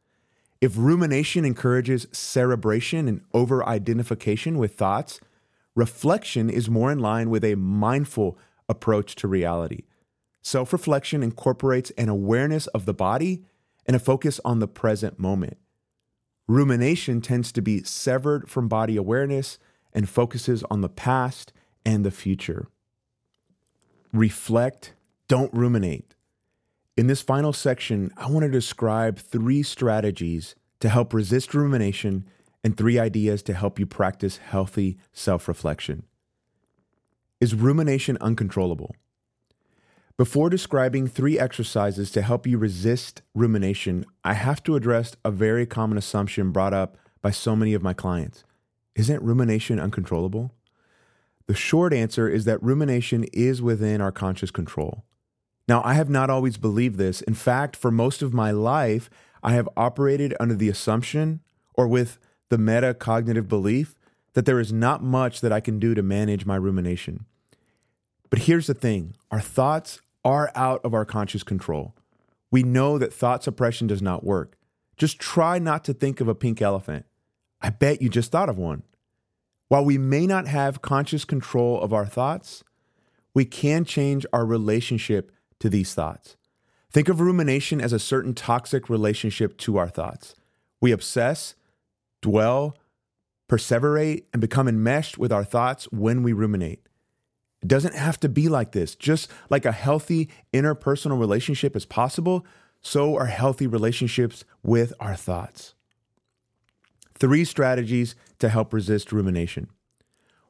If 0.59 0.74
rumination 0.75 1.45
encourages 1.45 2.05
cerebration 2.12 3.07
and 3.07 3.21
over 3.33 3.65
identification 3.65 4.57
with 4.57 4.75
thoughts, 4.75 5.21
reflection 5.74 6.50
is 6.50 6.69
more 6.69 6.91
in 6.91 7.00
line 7.00 7.29
with 7.29 7.45
a 7.45 7.55
mindful 7.55 8.38
approach 8.67 9.15
to 9.15 9.27
reality. 9.29 9.83
Self 10.41 10.74
reflection 10.74 11.24
incorporates 11.24 11.91
an 11.91 12.09
awareness 12.09 12.67
of 12.67 12.83
the 12.83 12.93
body 12.93 13.45
and 13.86 13.95
a 13.95 14.00
focus 14.00 14.41
on 14.43 14.59
the 14.59 14.67
present 14.67 15.17
moment. 15.17 15.55
Rumination 16.45 17.21
tends 17.21 17.53
to 17.53 17.62
be 17.62 17.83
severed 17.83 18.50
from 18.50 18.67
body 18.67 18.97
awareness 18.97 19.59
and 19.93 20.09
focuses 20.09 20.62
on 20.63 20.81
the 20.81 20.89
past 20.89 21.53
and 21.86 22.03
the 22.03 22.12
future 22.12 22.67
reflect, 24.17 24.93
don't 25.27 25.53
ruminate. 25.53 26.15
In 26.95 27.07
this 27.07 27.21
final 27.21 27.53
section, 27.53 28.12
I 28.17 28.29
want 28.29 28.43
to 28.43 28.50
describe 28.50 29.19
three 29.19 29.63
strategies 29.63 30.55
to 30.79 30.89
help 30.89 31.13
resist 31.13 31.53
rumination 31.53 32.25
and 32.63 32.75
three 32.75 32.97
ideas 33.00 33.43
to 33.43 33.53
help 33.53 33.79
you 33.79 33.86
practice 33.86 34.38
healthy 34.38 34.97
self 35.13 35.47
reflection. 35.47 36.03
Is 37.39 37.53
rumination 37.53 38.17
uncontrollable? 38.19 38.95
Before 40.17 40.50
describing 40.50 41.05
three 41.05 41.38
exercises 41.38 42.09
to 42.12 42.24
help 42.24 42.47
you 42.47 42.57
resist 42.57 43.21
rumination, 43.36 44.03
I 44.24 44.33
have 44.33 44.63
to 44.63 44.75
address 44.75 45.15
a 45.24 45.29
very 45.29 45.67
common 45.67 46.00
assumption 46.00 46.51
brought 46.51 46.74
up 46.74 46.97
by 47.21 47.29
so 47.29 47.55
many 47.55 47.75
of 47.75 47.83
my 47.83 47.93
clients. 47.93 48.43
Isn't 48.95 49.21
rumination 49.21 49.79
uncontrollable? 49.79 50.51
The 51.47 51.55
short 51.55 51.93
answer 51.93 52.27
is 52.27 52.45
that 52.45 52.61
rumination 52.61 53.23
is 53.33 53.61
within 53.61 54.01
our 54.01 54.11
conscious 54.11 54.51
control. 54.51 55.05
Now, 55.67 55.81
I 55.83 55.93
have 55.93 56.09
not 56.09 56.29
always 56.29 56.57
believed 56.57 56.97
this. 56.97 57.21
In 57.21 57.33
fact, 57.33 57.75
for 57.75 57.91
most 57.91 58.21
of 58.21 58.33
my 58.33 58.51
life, 58.51 59.09
I 59.43 59.53
have 59.53 59.69
operated 59.75 60.35
under 60.39 60.55
the 60.55 60.69
assumption 60.69 61.41
or 61.73 61.87
with 61.87 62.19
the 62.49 62.57
metacognitive 62.57 63.47
belief 63.47 63.97
that 64.33 64.45
there 64.45 64.59
is 64.59 64.71
not 64.71 65.03
much 65.03 65.41
that 65.41 65.51
I 65.51 65.59
can 65.59 65.79
do 65.79 65.95
to 65.95 66.03
manage 66.03 66.45
my 66.45 66.55
rumination. 66.55 67.25
But 68.29 68.39
here's 68.39 68.67
the 68.67 68.73
thing 68.73 69.15
our 69.31 69.41
thoughts 69.41 70.01
are 70.23 70.51
out 70.55 70.81
of 70.83 70.93
our 70.93 71.05
conscious 71.05 71.43
control. 71.43 71.95
We 72.51 72.63
know 72.63 72.97
that 72.97 73.13
thought 73.13 73.43
suppression 73.43 73.87
does 73.87 74.01
not 74.01 74.23
work. 74.23 74.57
Just 74.97 75.19
try 75.19 75.59
not 75.59 75.83
to 75.85 75.93
think 75.93 76.21
of 76.21 76.27
a 76.27 76.35
pink 76.35 76.61
elephant. 76.61 77.05
I 77.61 77.69
bet 77.69 78.01
you 78.01 78.09
just 78.09 78.31
thought 78.31 78.49
of 78.49 78.57
one. 78.57 78.83
While 79.67 79.86
we 79.86 79.97
may 79.97 80.25
not 80.25 80.47
have 80.47 80.81
conscious 80.81 81.25
control 81.25 81.81
of 81.81 81.93
our 81.93 82.05
thoughts, 82.05 82.63
we 83.33 83.45
can 83.45 83.86
change 83.86 84.25
our 84.31 84.45
relationship 84.45 85.31
to 85.59 85.69
these 85.69 85.93
thoughts. 85.93 86.38
Think 86.91 87.09
of 87.09 87.19
rumination 87.19 87.81
as 87.81 87.93
a 87.93 88.00
certain 88.00 88.33
toxic 88.33 88.89
relationship 88.89 89.57
to 89.59 89.77
our 89.77 89.89
thoughts. 89.89 90.36
We 90.79 90.91
obsess, 90.91 91.55
dwell, 92.21 92.77
perseverate, 93.50 94.24
and 94.31 94.41
become 94.41 94.67
enmeshed 94.67 95.17
with 95.17 95.31
our 95.31 95.43
thoughts 95.43 95.86
when 95.91 96.24
we 96.24 96.33
ruminate. 96.33 96.88
It 97.62 97.67
doesn't 97.67 97.95
have 97.95 98.19
to 98.21 98.29
be 98.29 98.50
like 98.50 98.71
this. 98.71 98.95
Just 98.95 99.29
like 99.50 99.65
a 99.65 99.71
healthy 99.71 100.29
interpersonal 100.53 101.19
relationship 101.19 101.75
is 101.75 101.86
possible, 101.86 102.45
so 102.81 103.15
are 103.15 103.25
healthy 103.25 103.67
relationships 103.67 104.45
with 104.63 104.93
our 105.00 105.15
thoughts. 105.15 105.74
Three 107.19 107.45
strategies 107.45 108.15
to 108.39 108.50
help 108.50 108.74
resist 108.74 109.12
rumination. 109.12 109.69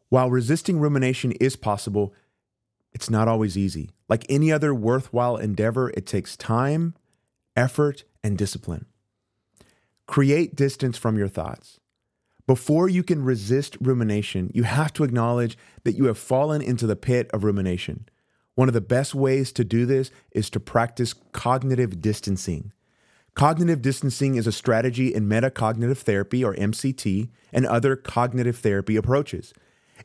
While 0.10 0.30
resisting 0.30 0.80
rumination 0.80 1.32
is 1.34 1.56
possible, 1.56 2.14
it's 2.94 3.10
not 3.10 3.28
always 3.28 3.58
easy. 3.58 3.92
Like 4.10 4.26
any 4.30 4.52
other 4.52 4.74
worthwhile 4.74 5.38
endeavor, 5.38 5.90
it 5.92 6.06
takes 6.06 6.38
time, 6.38 6.96
effort, 7.56 8.04
and 8.24 8.38
discipline. 8.38 8.86
Create 10.08 10.56
distance 10.56 10.98
from 10.98 11.18
your 11.18 11.28
thoughts. 11.28 11.80
Before 12.48 12.88
you 12.88 13.04
can 13.04 13.26
resist 13.26 13.78
rumination, 13.82 14.50
you 14.54 14.64
have 14.64 14.94
to 14.94 15.04
acknowledge 15.04 15.58
that 15.84 15.96
you 15.98 16.06
have 16.06 16.18
fallen 16.18 16.62
into 16.62 16.88
the 16.88 16.96
pit 16.96 17.30
of 17.34 17.44
rumination. 17.44 18.08
One 18.56 18.70
of 18.70 18.74
the 18.74 18.82
best 18.82 19.14
ways 19.14 19.52
to 19.52 19.66
do 19.66 19.86
this 19.86 20.10
is 20.32 20.50
to 20.52 20.60
practice 20.60 21.14
cognitive 21.34 22.02
distancing. 22.02 22.72
Cognitive 23.38 23.84
distancing 23.84 24.34
is 24.34 24.48
a 24.48 24.52
strategy 24.52 25.14
in 25.14 25.30
metacognitive 25.30 25.98
therapy, 25.98 26.44
or 26.44 26.56
MCT, 26.56 27.30
and 27.54 27.68
other 27.68 27.96
cognitive 27.96 28.58
therapy 28.58 28.96
approaches. 28.96 29.54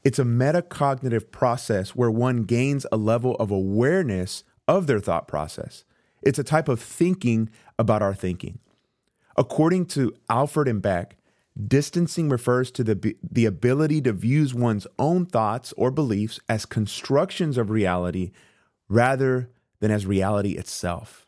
It's 0.05 0.19
a 0.19 0.25
metacognitive 0.25 1.31
process 1.31 1.97
where 1.97 2.11
one 2.11 2.43
gains 2.43 2.85
a 2.93 2.99
level 2.99 3.35
of 3.37 3.51
awareness 3.51 4.45
of 4.69 4.87
their 4.87 5.01
thought 5.01 5.29
process. 5.29 5.85
It's 6.21 6.39
a 6.39 6.45
type 6.45 6.69
of 6.69 6.79
thinking 6.79 7.49
about 7.79 8.03
our 8.03 8.13
thinking. 8.13 8.59
According 9.35 9.87
to 9.87 10.15
Alford 10.29 10.69
and 10.69 10.83
Beck, 10.83 11.17
distancing 11.67 12.29
refers 12.29 12.71
to 12.73 12.85
the, 12.85 13.17
the 13.23 13.47
ability 13.47 14.03
to 14.03 14.13
view 14.13 14.47
one's 14.53 14.87
own 14.99 15.25
thoughts 15.25 15.73
or 15.79 15.91
beliefs 15.91 16.39
as 16.51 16.67
constructions 16.67 17.57
of 17.57 17.71
reality 17.71 18.31
rather 18.91 19.49
than 19.81 19.91
as 19.91 20.05
reality 20.05 20.53
itself. 20.53 21.22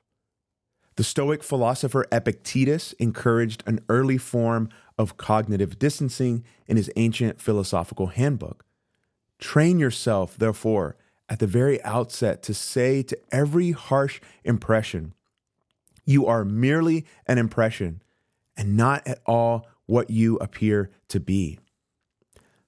The 0.97 1.05
Stoic 1.05 1.43
philosopher 1.43 2.07
Epictetus 2.13 2.93
encouraged 2.95 3.65
an 3.67 3.81
early 3.89 4.17
form 4.17 4.69
of 4.97 5.17
cognitive 5.17 5.79
distancing 5.79 6.45
in 6.69 6.77
his 6.77 6.91
ancient 6.95 7.41
philosophical 7.41 8.09
handbook. 8.09 8.65
Train 9.41 9.81
yourself, 9.81 10.37
therefore, 10.37 10.97
at 11.29 11.41
the 11.41 11.47
very 11.49 11.83
outset 11.83 12.43
to 12.45 12.55
say 12.55 13.03
to 13.03 13.19
every 13.33 13.73
harsh 13.73 14.21
impression, 14.45 15.15
You 16.05 16.27
are 16.27 16.45
merely 16.45 17.07
an 17.27 17.39
impression 17.39 18.01
and 18.57 18.77
not 18.77 19.05
at 19.07 19.21
all 19.27 19.67
what 19.87 20.11
you 20.11 20.37
appear 20.37 20.91
to 21.09 21.19
be. 21.19 21.59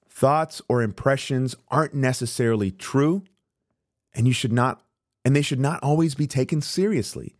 thoughts 0.09 0.61
or 0.67 0.81
impressions 0.81 1.55
aren't 1.69 1.93
necessarily 1.93 2.71
true, 2.71 3.23
and 4.13 4.27
you 4.27 4.33
should 4.33 4.51
not 4.51 4.81
and 5.23 5.35
they 5.35 5.41
should 5.41 5.59
not 5.59 5.81
always 5.83 6.15
be 6.15 6.25
taken 6.25 6.61
seriously. 6.61 7.36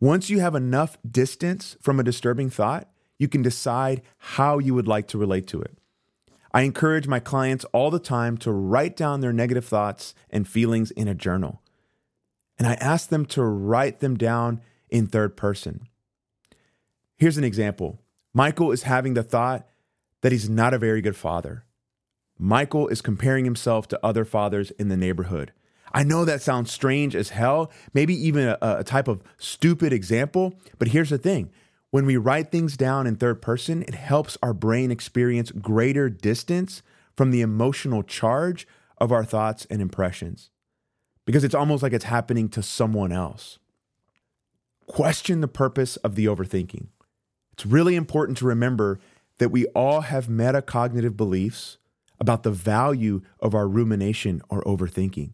Once 0.00 0.30
you 0.30 0.40
have 0.40 0.54
enough 0.54 0.96
distance 1.08 1.76
from 1.82 2.00
a 2.00 2.04
disturbing 2.04 2.48
thought, 2.48 2.88
you 3.18 3.28
can 3.28 3.42
decide 3.42 4.00
how 4.16 4.58
you 4.58 4.74
would 4.74 4.88
like 4.88 5.06
to 5.06 5.18
relate 5.18 5.46
to 5.46 5.60
it. 5.60 5.76
I 6.52 6.62
encourage 6.62 7.06
my 7.06 7.20
clients 7.20 7.66
all 7.66 7.90
the 7.90 7.98
time 7.98 8.38
to 8.38 8.50
write 8.50 8.96
down 8.96 9.20
their 9.20 9.32
negative 9.32 9.64
thoughts 9.64 10.14
and 10.30 10.48
feelings 10.48 10.90
in 10.90 11.06
a 11.06 11.14
journal. 11.14 11.60
And 12.58 12.66
I 12.66 12.74
ask 12.74 13.10
them 13.10 13.26
to 13.26 13.44
write 13.44 14.00
them 14.00 14.16
down 14.16 14.62
in 14.88 15.06
third 15.06 15.36
person. 15.36 15.86
Here's 17.16 17.38
an 17.38 17.44
example 17.44 18.00
Michael 18.32 18.72
is 18.72 18.84
having 18.84 19.14
the 19.14 19.22
thought 19.22 19.68
that 20.22 20.32
he's 20.32 20.48
not 20.48 20.74
a 20.74 20.78
very 20.78 21.02
good 21.02 21.16
father. 21.16 21.64
Michael 22.38 22.88
is 22.88 23.02
comparing 23.02 23.44
himself 23.44 23.86
to 23.88 24.00
other 24.02 24.24
fathers 24.24 24.70
in 24.72 24.88
the 24.88 24.96
neighborhood. 24.96 25.52
I 25.92 26.04
know 26.04 26.24
that 26.24 26.42
sounds 26.42 26.70
strange 26.70 27.16
as 27.16 27.30
hell, 27.30 27.70
maybe 27.92 28.14
even 28.14 28.48
a, 28.48 28.58
a, 28.60 28.84
type 28.84 29.08
of 29.08 29.22
stupid 29.38 29.92
example, 29.92 30.54
but 30.78 30.88
here's 30.88 31.10
the 31.10 31.18
thing. 31.18 31.50
When 31.90 32.06
we 32.06 32.16
write 32.16 32.52
things 32.52 32.76
down 32.76 33.06
in 33.06 33.16
third 33.16 33.42
person, 33.42 33.82
it 33.82 33.94
helps 33.94 34.38
our 34.42 34.54
brain 34.54 34.92
experience 34.92 35.50
greater 35.50 36.08
distance 36.08 36.82
from 37.16 37.32
the 37.32 37.40
emotional 37.40 38.04
charge 38.04 38.68
of 38.98 39.10
our 39.10 39.24
thoughts 39.24 39.66
and 39.68 39.82
impressions 39.82 40.50
because 41.24 41.42
it's 41.42 41.54
almost 41.54 41.82
like 41.82 41.92
it's 41.92 42.04
happening 42.04 42.48
to 42.50 42.62
someone 42.62 43.12
else. 43.12 43.58
Question 44.86 45.40
the 45.40 45.48
purpose 45.48 45.96
of 45.98 46.14
the 46.14 46.26
overthinking. 46.26 46.88
It's 47.52 47.66
really 47.66 47.96
important 47.96 48.38
to 48.38 48.46
remember 48.46 48.98
that 49.38 49.50
we 49.50 49.66
all 49.66 50.02
have 50.02 50.26
metacognitive 50.26 51.16
beliefs 51.16 51.78
about 52.18 52.42
the 52.42 52.50
value 52.50 53.22
of 53.40 53.54
our 53.54 53.66
rumination 53.68 54.42
or 54.48 54.62
overthinking. 54.64 55.32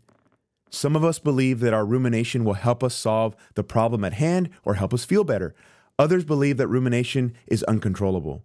Some 0.71 0.97
of 0.97 1.05
us 1.05 1.19
believe 1.19 1.61
that 1.61 1.73
our 1.73 1.87
rumination 1.87 2.45
will 2.45 2.55
help 2.55 2.83
us 2.83 2.95
solve 2.95 3.37
the 3.55 3.65
problem 3.65 4.05
at 4.05 4.15
hand 4.15 4.51
or 4.65 4.75
help 4.75 4.93
us 4.93 5.05
feel 5.05 5.25
better. 5.25 5.55
Others 5.99 6.25
believe 6.25 6.57
that 6.57 6.69
rumination 6.69 7.35
is 7.47 7.63
uncontrollable. 7.65 8.45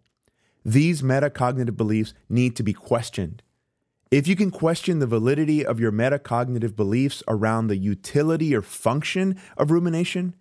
These 0.63 1.01
metacognitive 1.01 1.75
beliefs 1.75 2.13
need 2.29 2.55
to 2.55 2.63
be 2.63 2.73
questioned. 2.73 3.41
If 4.11 4.27
you 4.27 4.35
can 4.35 4.51
question 4.51 4.99
the 4.99 5.07
validity 5.07 5.65
of 5.65 5.79
your 5.79 5.91
metacognitive 5.91 6.75
beliefs 6.75 7.23
around 7.27 7.67
the 7.67 7.77
utility 7.77 8.53
or 8.53 8.61
function 8.61 9.39
of 9.57 9.71
rumination, 9.71 10.35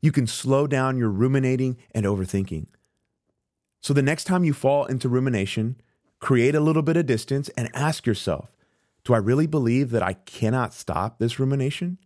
you 0.00 0.12
can 0.12 0.26
slow 0.26 0.66
down 0.66 0.96
your 0.96 1.10
ruminating 1.10 1.76
and 1.92 2.06
overthinking. 2.06 2.66
So 3.80 3.92
the 3.92 4.02
next 4.02 4.24
time 4.24 4.44
you 4.44 4.52
fall 4.52 4.86
into 4.86 5.08
rumination, 5.08 5.80
create 6.20 6.54
a 6.54 6.60
little 6.60 6.82
bit 6.82 6.96
of 6.96 7.06
distance 7.06 7.48
and 7.50 7.68
ask 7.74 8.06
yourself 8.06 8.55
do 9.06 9.14
I 9.14 9.18
really 9.18 9.46
believe 9.46 9.90
that 9.90 10.02
I 10.02 10.14
cannot 10.14 10.74
stop 10.74 11.18
this 11.18 11.38
rumination? 11.38 11.98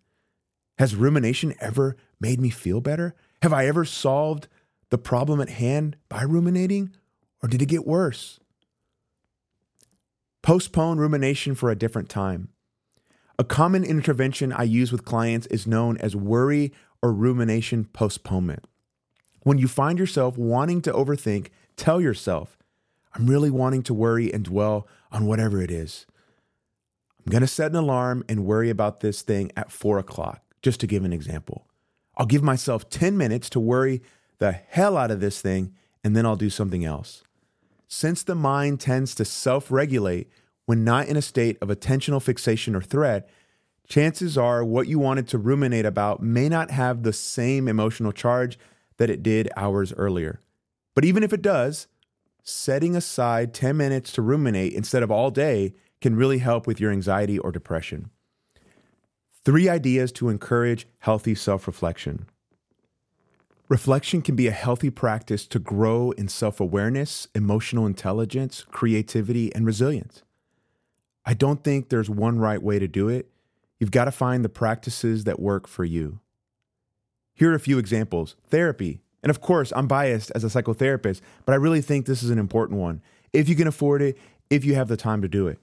Has 0.79 0.95
rumination 0.95 1.55
ever 1.59 1.97
made 2.21 2.39
me 2.39 2.51
feel 2.51 2.83
better? 2.83 3.15
Have 3.41 3.55
I 3.55 3.67
ever 3.67 3.87
solved 3.87 4.49
the 4.91 4.99
problem 4.99 5.41
at 5.41 5.49
hand 5.49 5.97
by 6.11 6.23
ruminating? 6.23 6.95
Or 7.43 7.49
did 7.49 7.63
it 7.63 7.71
get 7.71 7.87
worse? 7.87 8.39
Postpone 10.43 10.99
rumination 10.99 11.55
for 11.55 11.71
a 11.71 11.77
different 11.77 12.11
time. 12.11 12.51
A 13.39 13.45
common 13.45 13.83
intervention 13.83 14.53
I 14.53 14.65
use 14.65 14.93
with 14.93 15.07
clients 15.07 15.47
is 15.47 15.67
known 15.67 15.97
as 15.99 16.15
worry 16.15 16.71
or 17.03 17.15
rumination 17.15 17.87
postponement. 17.87 18.67
When 19.43 19.57
you 19.57 19.69
find 19.69 19.99
yourself 19.99 20.37
wanting 20.37 20.83
to 20.83 20.93
overthink, 20.93 21.49
tell 21.77 21.99
yourself, 21.99 22.59
I'm 23.15 23.27
really 23.27 23.51
wanting 23.51 23.85
to 23.85 23.95
worry 23.95 24.31
and 24.31 24.45
dwell 24.45 24.87
on 25.11 25.25
whatever 25.25 25.63
it 25.63 25.71
is. 25.71 26.05
I'm 27.27 27.31
going 27.31 27.43
to 27.43 27.47
set 27.47 27.71
an 27.71 27.77
alarm 27.77 28.25
and 28.29 28.45
worry 28.45 28.71
about 28.71 29.01
this 29.01 29.23
thing 29.23 29.53
at 29.57 29.71
four 29.71 29.99
o'clock, 29.99 30.43
just 30.63 30.81
to 30.81 30.87
give 30.87 31.05
an 31.05 31.13
example. 31.13 31.67
I'll 32.17 32.27
give 32.27 32.43
myself 32.43 32.89
10 32.91 33.17
minutes 33.17 33.51
to 33.51 33.61
worry 33.61 34.03
the 34.39 34.53
hell 34.53 34.97
out 34.97 35.11
of 35.11 35.21
this 35.21 35.41
thing, 35.41 35.75
and 36.03 36.17
then 36.17 36.25
I'll 36.25 36.37
do 36.37 36.51
something 36.51 36.85
else. 36.85 37.23
Since 37.89 38.23
the 38.23 38.35
mind 38.35 38.81
tends 38.81 39.15
to 39.17 39.25
self 39.25 39.71
regulate 39.71 40.31
when 40.67 40.85
not 40.85 41.09
in 41.09 41.17
a 41.17 41.23
state 41.23 41.59
of 41.61 41.69
attentional 41.69 42.23
fixation 42.23 42.75
or 42.75 42.81
threat, 42.81 43.29
chances 43.89 44.39
are 44.39 44.65
what 44.65 44.87
you 44.87 44.99
wanted 44.99 45.29
to 45.29 45.39
ruminate 45.39 45.85
about 45.85 46.23
may 46.23 46.49
not 46.49 46.71
have 46.71 47.03
the 47.03 47.13
same 47.13 47.69
emotional 47.69 48.13
charge 48.13 48.59
that 48.97 49.11
it 49.11 49.23
did 49.23 49.51
hours 49.57 49.93
earlier. 49.95 50.41
But 50.95 51.05
even 51.05 51.23
if 51.23 51.33
it 51.33 51.43
does, 51.43 51.87
setting 52.43 52.95
aside 52.97 53.53
10 53.53 53.77
minutes 53.77 54.13
to 54.13 54.23
ruminate 54.23 54.73
instead 54.73 55.03
of 55.03 55.11
all 55.11 55.31
day 55.31 55.75
can 56.01 56.17
really 56.17 56.39
help 56.39 56.67
with 56.67 56.81
your 56.81 56.91
anxiety 56.91 57.39
or 57.39 57.53
depression. 57.53 58.11
Three 59.45 59.69
ideas 59.69 60.13
to 60.13 60.29
encourage 60.29 60.87
healthy 60.99 61.35
self 61.35 61.67
reflection. 61.67 62.27
Reflection 63.69 64.21
can 64.21 64.35
be 64.35 64.49
a 64.49 64.53
healthy 64.53 64.91
practice 64.91 65.47
to 65.47 65.59
grow 65.59 66.11
in 66.13 66.29
self 66.29 66.61
awareness, 66.61 67.29
emotional 67.35 67.87
intelligence, 67.87 68.65
creativity, 68.71 69.55
and 69.55 69.65
resilience. 69.65 70.23
I 71.25 71.35
don't 71.35 71.63
think 71.63 71.89
there's 71.89 72.11
one 72.11 72.39
right 72.39 72.63
way 72.63 72.79
to 72.79 72.89
do 72.89 73.09
it. 73.09 73.31
You've 73.79 73.91
got 73.91 74.07
to 74.07 74.13
find 74.13 74.45
the 74.45 74.49
practices 74.49 75.25
that 75.25 75.41
work 75.41 75.67
for 75.67 75.85
you. 75.85 76.21
Here 77.35 77.53
are 77.53 77.55
a 77.55 77.61
few 77.61 77.79
examples 77.79 78.37
therapy. 78.49 79.01
And 79.23 79.31
of 79.31 79.41
course, 79.41 79.73
I'm 79.77 79.87
biased 79.87 80.33
as 80.35 80.45
a 80.45 80.49
psychotherapist, 80.49 81.21
but 81.45 81.53
I 81.53 81.57
really 81.57 81.81
think 81.81 82.07
this 82.07 82.23
is 82.23 82.31
an 82.31 82.39
important 82.39 82.81
one. 82.81 83.03
If 83.33 83.49
you 83.49 83.55
can 83.55 83.69
afford 83.69 84.03
it, 84.03 84.19
if 84.49 84.65
you 84.65 84.75
have 84.75 84.89
the 84.89 84.97
time 84.97 85.23
to 85.23 85.29
do 85.29 85.47
it. 85.47 85.59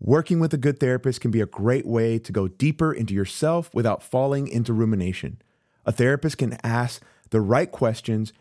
Working 0.00 0.40
with 0.40 0.52
a 0.52 0.58
good 0.58 0.80
therapist 0.80 1.20
can 1.20 1.30
be 1.30 1.40
a 1.40 1.46
great 1.46 1.86
way 1.86 2.18
to 2.18 2.32
go 2.32 2.48
deeper 2.48 2.92
into 2.92 3.14
yourself 3.14 3.72
without 3.72 4.02
falling 4.02 4.48
into 4.48 4.72
rumination. 4.72 5.40
A 5.86 5.92
therapist 5.92 6.38
can 6.38 6.58
ask 6.62 7.02
the 7.30 7.40
right 7.40 7.70
questions 7.70 8.32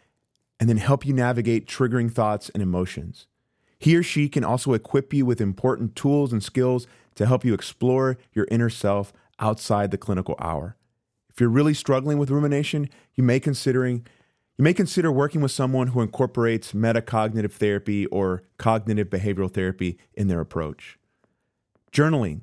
and 0.59 0.69
then 0.69 0.77
help 0.77 1.05
you 1.05 1.13
navigate 1.13 1.67
triggering 1.67 2.11
thoughts 2.11 2.49
and 2.49 2.61
emotions. 2.61 3.27
He 3.79 3.95
or 3.95 4.03
she 4.03 4.29
can 4.29 4.43
also 4.43 4.73
equip 4.73 5.13
you 5.13 5.25
with 5.25 5.41
important 5.41 5.95
tools 5.95 6.31
and 6.31 6.41
skills 6.41 6.87
to 7.15 7.25
help 7.25 7.43
you 7.43 7.53
explore 7.53 8.17
your 8.33 8.47
inner 8.49 8.69
self 8.69 9.13
outside 9.39 9.91
the 9.91 9.97
clinical 9.97 10.35
hour. 10.39 10.77
If 11.29 11.39
you're 11.39 11.49
really 11.49 11.73
struggling 11.73 12.17
with 12.17 12.29
rumination, 12.29 12.89
you 13.15 13.23
may 13.23 13.39
considering 13.39 14.05
you 14.57 14.63
may 14.63 14.73
consider 14.73 15.11
working 15.11 15.41
with 15.41 15.51
someone 15.51 15.87
who 15.87 16.01
incorporates 16.01 16.73
metacognitive 16.73 17.53
therapy 17.53 18.05
or 18.05 18.43
cognitive 18.57 19.09
behavioral 19.09 19.51
therapy 19.51 19.97
in 20.13 20.27
their 20.27 20.39
approach. 20.39 20.99
Journaling. 21.93 22.41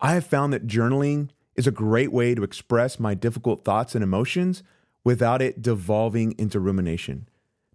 I 0.00 0.14
have 0.14 0.24
found 0.24 0.52
that 0.52 0.68
journaling 0.68 1.30
is 1.56 1.66
a 1.66 1.72
great 1.72 2.12
way 2.12 2.36
to 2.36 2.44
express 2.44 3.00
my 3.00 3.14
difficult 3.14 3.64
thoughts 3.64 3.96
and 3.96 4.04
emotions 4.04 4.62
without 5.02 5.42
it 5.42 5.60
devolving 5.60 6.36
into 6.38 6.60
rumination. 6.60 7.28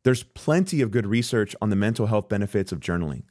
There's 0.03 0.23
plenty 0.23 0.81
of 0.81 0.91
good 0.91 1.05
research 1.05 1.53
on 1.61 1.69
the 1.69 1.75
mental 1.75 2.07
health 2.07 2.29
benefits 2.29 2.71
of 2.71 2.79
journaling. 2.79 3.23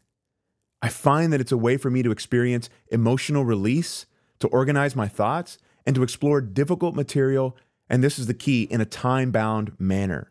I 0.83 0.91
find 0.91 1.33
that 1.33 1.41
it's 1.41 1.53
a 1.53 1.57
way 1.57 1.79
for 1.79 1.91
me 1.91 2.03
to 2.03 2.11
experience 2.11 2.69
emotional 2.89 3.47
release, 3.47 4.05
to 4.41 4.49
organize 4.49 4.95
my 4.95 5.09
thoughts, 5.09 5.57
and 5.87 5.97
to 5.97 6.03
explore 6.03 6.43
difficult 6.43 6.95
material, 6.95 7.57
and 7.89 8.05
this 8.05 8.19
is 8.19 8.27
the 8.27 8.35
key, 8.35 8.65
in 8.65 8.83
a 8.83 8.87
time 8.87 9.31
bound 9.31 9.73
manner. 9.79 10.31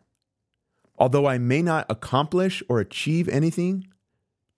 Although 0.96 1.26
I 1.26 1.38
may 1.38 1.62
not 1.62 1.86
accomplish 1.88 2.62
or 2.68 2.78
achieve 2.78 3.28
anything, 3.28 3.88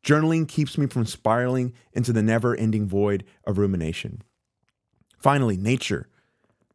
Journaling 0.07 0.47
keeps 0.47 0.79
me 0.79 0.87
from 0.87 1.05
spiraling 1.05 1.73
into 1.92 2.12
the 2.12 2.23
never 2.23 2.55
ending 2.55 2.87
void 2.87 3.25
of 3.45 3.59
rumination. 3.59 4.23
Finally, 5.19 5.57
nature. 5.57 6.07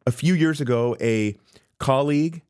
A 0.06 0.12
few 0.12 0.34
years 0.34 0.60
ago, 0.60 0.94
a 1.00 1.38
colleague 1.78 2.42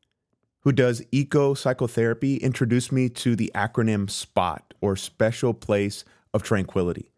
who 0.59 0.73
does 0.73 1.01
eco 1.13 1.53
psychotherapy 1.53 2.35
introduced 2.35 2.91
me 2.91 3.07
to 3.07 3.33
the 3.33 3.49
acronym 3.55 4.09
SPOT 4.09 4.73
or 4.81 4.97
Special 4.97 5.53
Place 5.53 6.03
of 6.33 6.43
Tranquility. 6.43 7.13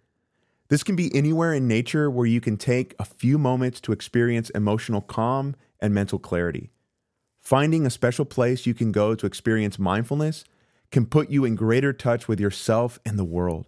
This 0.68 0.84
can 0.84 0.96
be 0.96 1.14
anywhere 1.16 1.54
in 1.54 1.68
nature 1.68 2.08
where 2.08 2.28
you 2.28 2.42
can 2.42 2.58
take 2.58 2.94
a 3.00 3.06
few 3.06 3.40
moments 3.40 3.82
to 3.82 3.92
experience 3.92 4.52
emotional 4.52 5.02
calm 5.02 5.56
and 5.80 5.92
mental 5.92 6.20
clarity. 6.20 6.70
Finding 7.40 7.88
a 7.88 7.92
special 7.92 8.26
place 8.26 8.68
you 8.68 8.76
can 8.76 8.92
go 8.92 9.16
to 9.16 9.26
experience 9.26 9.80
mindfulness 9.80 10.46
can 10.92 11.06
put 11.06 11.30
you 11.30 11.46
in 11.46 11.56
greater 11.56 11.94
touch 11.94 12.28
with 12.28 12.40
yourself 12.40 13.00
and 13.06 13.18
the 13.20 13.26
world. 13.26 13.68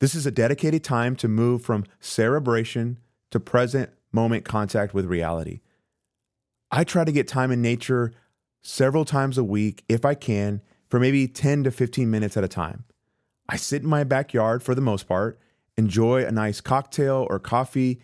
This 0.00 0.14
is 0.14 0.26
a 0.26 0.30
dedicated 0.30 0.82
time 0.82 1.14
to 1.16 1.28
move 1.28 1.62
from 1.62 1.84
cerebration 2.00 2.98
to 3.30 3.38
present 3.38 3.90
moment 4.12 4.44
contact 4.44 4.94
with 4.94 5.06
reality. 5.06 5.60
I 6.70 6.84
try 6.84 7.04
to 7.04 7.12
get 7.12 7.28
time 7.28 7.50
in 7.50 7.62
nature 7.62 8.12
several 8.62 9.04
times 9.04 9.38
a 9.38 9.44
week 9.44 9.84
if 9.88 10.04
I 10.04 10.14
can 10.14 10.62
for 10.88 10.98
maybe 10.98 11.28
10 11.28 11.64
to 11.64 11.70
15 11.70 12.10
minutes 12.10 12.36
at 12.36 12.44
a 12.44 12.48
time. 12.48 12.84
I 13.48 13.56
sit 13.56 13.82
in 13.82 13.88
my 13.88 14.04
backyard 14.04 14.62
for 14.62 14.74
the 14.74 14.80
most 14.80 15.06
part, 15.06 15.38
enjoy 15.76 16.24
a 16.24 16.32
nice 16.32 16.60
cocktail 16.60 17.26
or 17.28 17.38
coffee, 17.38 18.00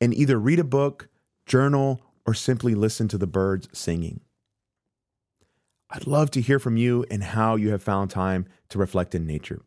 and 0.00 0.14
either 0.14 0.38
read 0.38 0.58
a 0.58 0.64
book, 0.64 1.08
journal, 1.46 2.00
or 2.26 2.34
simply 2.34 2.74
listen 2.74 3.08
to 3.08 3.18
the 3.18 3.26
birds 3.26 3.68
singing. 3.72 4.20
I'd 5.90 6.06
love 6.06 6.30
to 6.32 6.40
hear 6.40 6.58
from 6.58 6.76
you 6.76 7.04
and 7.10 7.22
how 7.22 7.56
you 7.56 7.70
have 7.70 7.82
found 7.82 8.10
time 8.10 8.46
to 8.68 8.78
reflect 8.78 9.14
in 9.14 9.26
nature. 9.26 9.62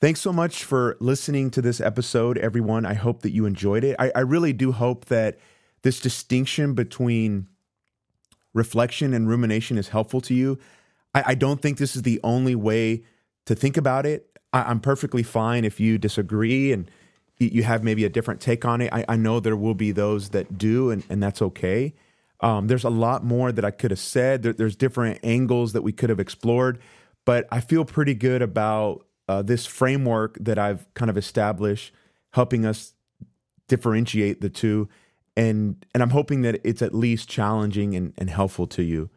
Thanks 0.00 0.20
so 0.20 0.32
much 0.32 0.64
for 0.64 0.96
listening 1.00 1.50
to 1.50 1.60
this 1.60 1.80
episode, 1.80 2.38
everyone. 2.38 2.86
I 2.86 2.94
hope 2.94 3.22
that 3.22 3.32
you 3.32 3.44
enjoyed 3.44 3.84
it. 3.84 3.96
I, 3.98 4.12
I 4.14 4.20
really 4.20 4.52
do 4.52 4.72
hope 4.72 5.06
that 5.06 5.38
this 5.82 6.00
distinction 6.00 6.74
between 6.74 7.48
reflection 8.54 9.12
and 9.12 9.28
rumination 9.28 9.76
is 9.76 9.88
helpful 9.88 10.20
to 10.22 10.34
you. 10.34 10.58
I, 11.14 11.24
I 11.26 11.34
don't 11.34 11.60
think 11.60 11.78
this 11.78 11.96
is 11.96 12.02
the 12.02 12.20
only 12.24 12.54
way 12.54 13.02
to 13.46 13.54
think 13.54 13.76
about 13.76 14.06
it. 14.06 14.38
I, 14.52 14.70
am 14.70 14.80
perfectly 14.80 15.22
fine 15.22 15.64
if 15.64 15.78
you 15.78 15.98
disagree 15.98 16.72
and 16.72 16.90
you 17.38 17.62
have 17.62 17.82
maybe 17.82 18.04
a 18.04 18.08
different 18.08 18.40
take 18.40 18.64
on 18.64 18.80
it. 18.80 18.92
I, 18.92 19.04
I 19.08 19.16
know 19.16 19.40
there 19.40 19.56
will 19.56 19.74
be 19.74 19.92
those 19.92 20.30
that 20.30 20.58
do, 20.58 20.90
and, 20.90 21.04
and 21.08 21.22
that's 21.22 21.40
okay. 21.40 21.94
Um, 22.40 22.66
there's 22.68 22.84
a 22.84 22.90
lot 22.90 23.24
more 23.24 23.52
that 23.52 23.64
I 23.64 23.70
could 23.70 23.90
have 23.90 24.00
said. 24.00 24.42
There, 24.42 24.52
there's 24.52 24.76
different 24.76 25.20
angles 25.22 25.72
that 25.72 25.82
we 25.82 25.92
could 25.92 26.10
have 26.10 26.20
explored, 26.20 26.80
but 27.24 27.46
I 27.52 27.60
feel 27.60 27.84
pretty 27.84 28.14
good 28.14 28.42
about 28.42 29.06
uh, 29.28 29.42
this 29.42 29.66
framework 29.66 30.38
that 30.40 30.58
I've 30.58 30.92
kind 30.94 31.10
of 31.10 31.16
established, 31.16 31.92
helping 32.32 32.64
us 32.64 32.94
differentiate 33.68 34.40
the 34.40 34.50
two. 34.50 34.88
And, 35.36 35.84
and 35.94 36.02
I'm 36.02 36.10
hoping 36.10 36.42
that 36.42 36.60
it's 36.64 36.82
at 36.82 36.94
least 36.94 37.28
challenging 37.28 37.94
and, 37.94 38.12
and 38.18 38.28
helpful 38.28 38.66
to 38.68 38.82
you. 38.82 39.10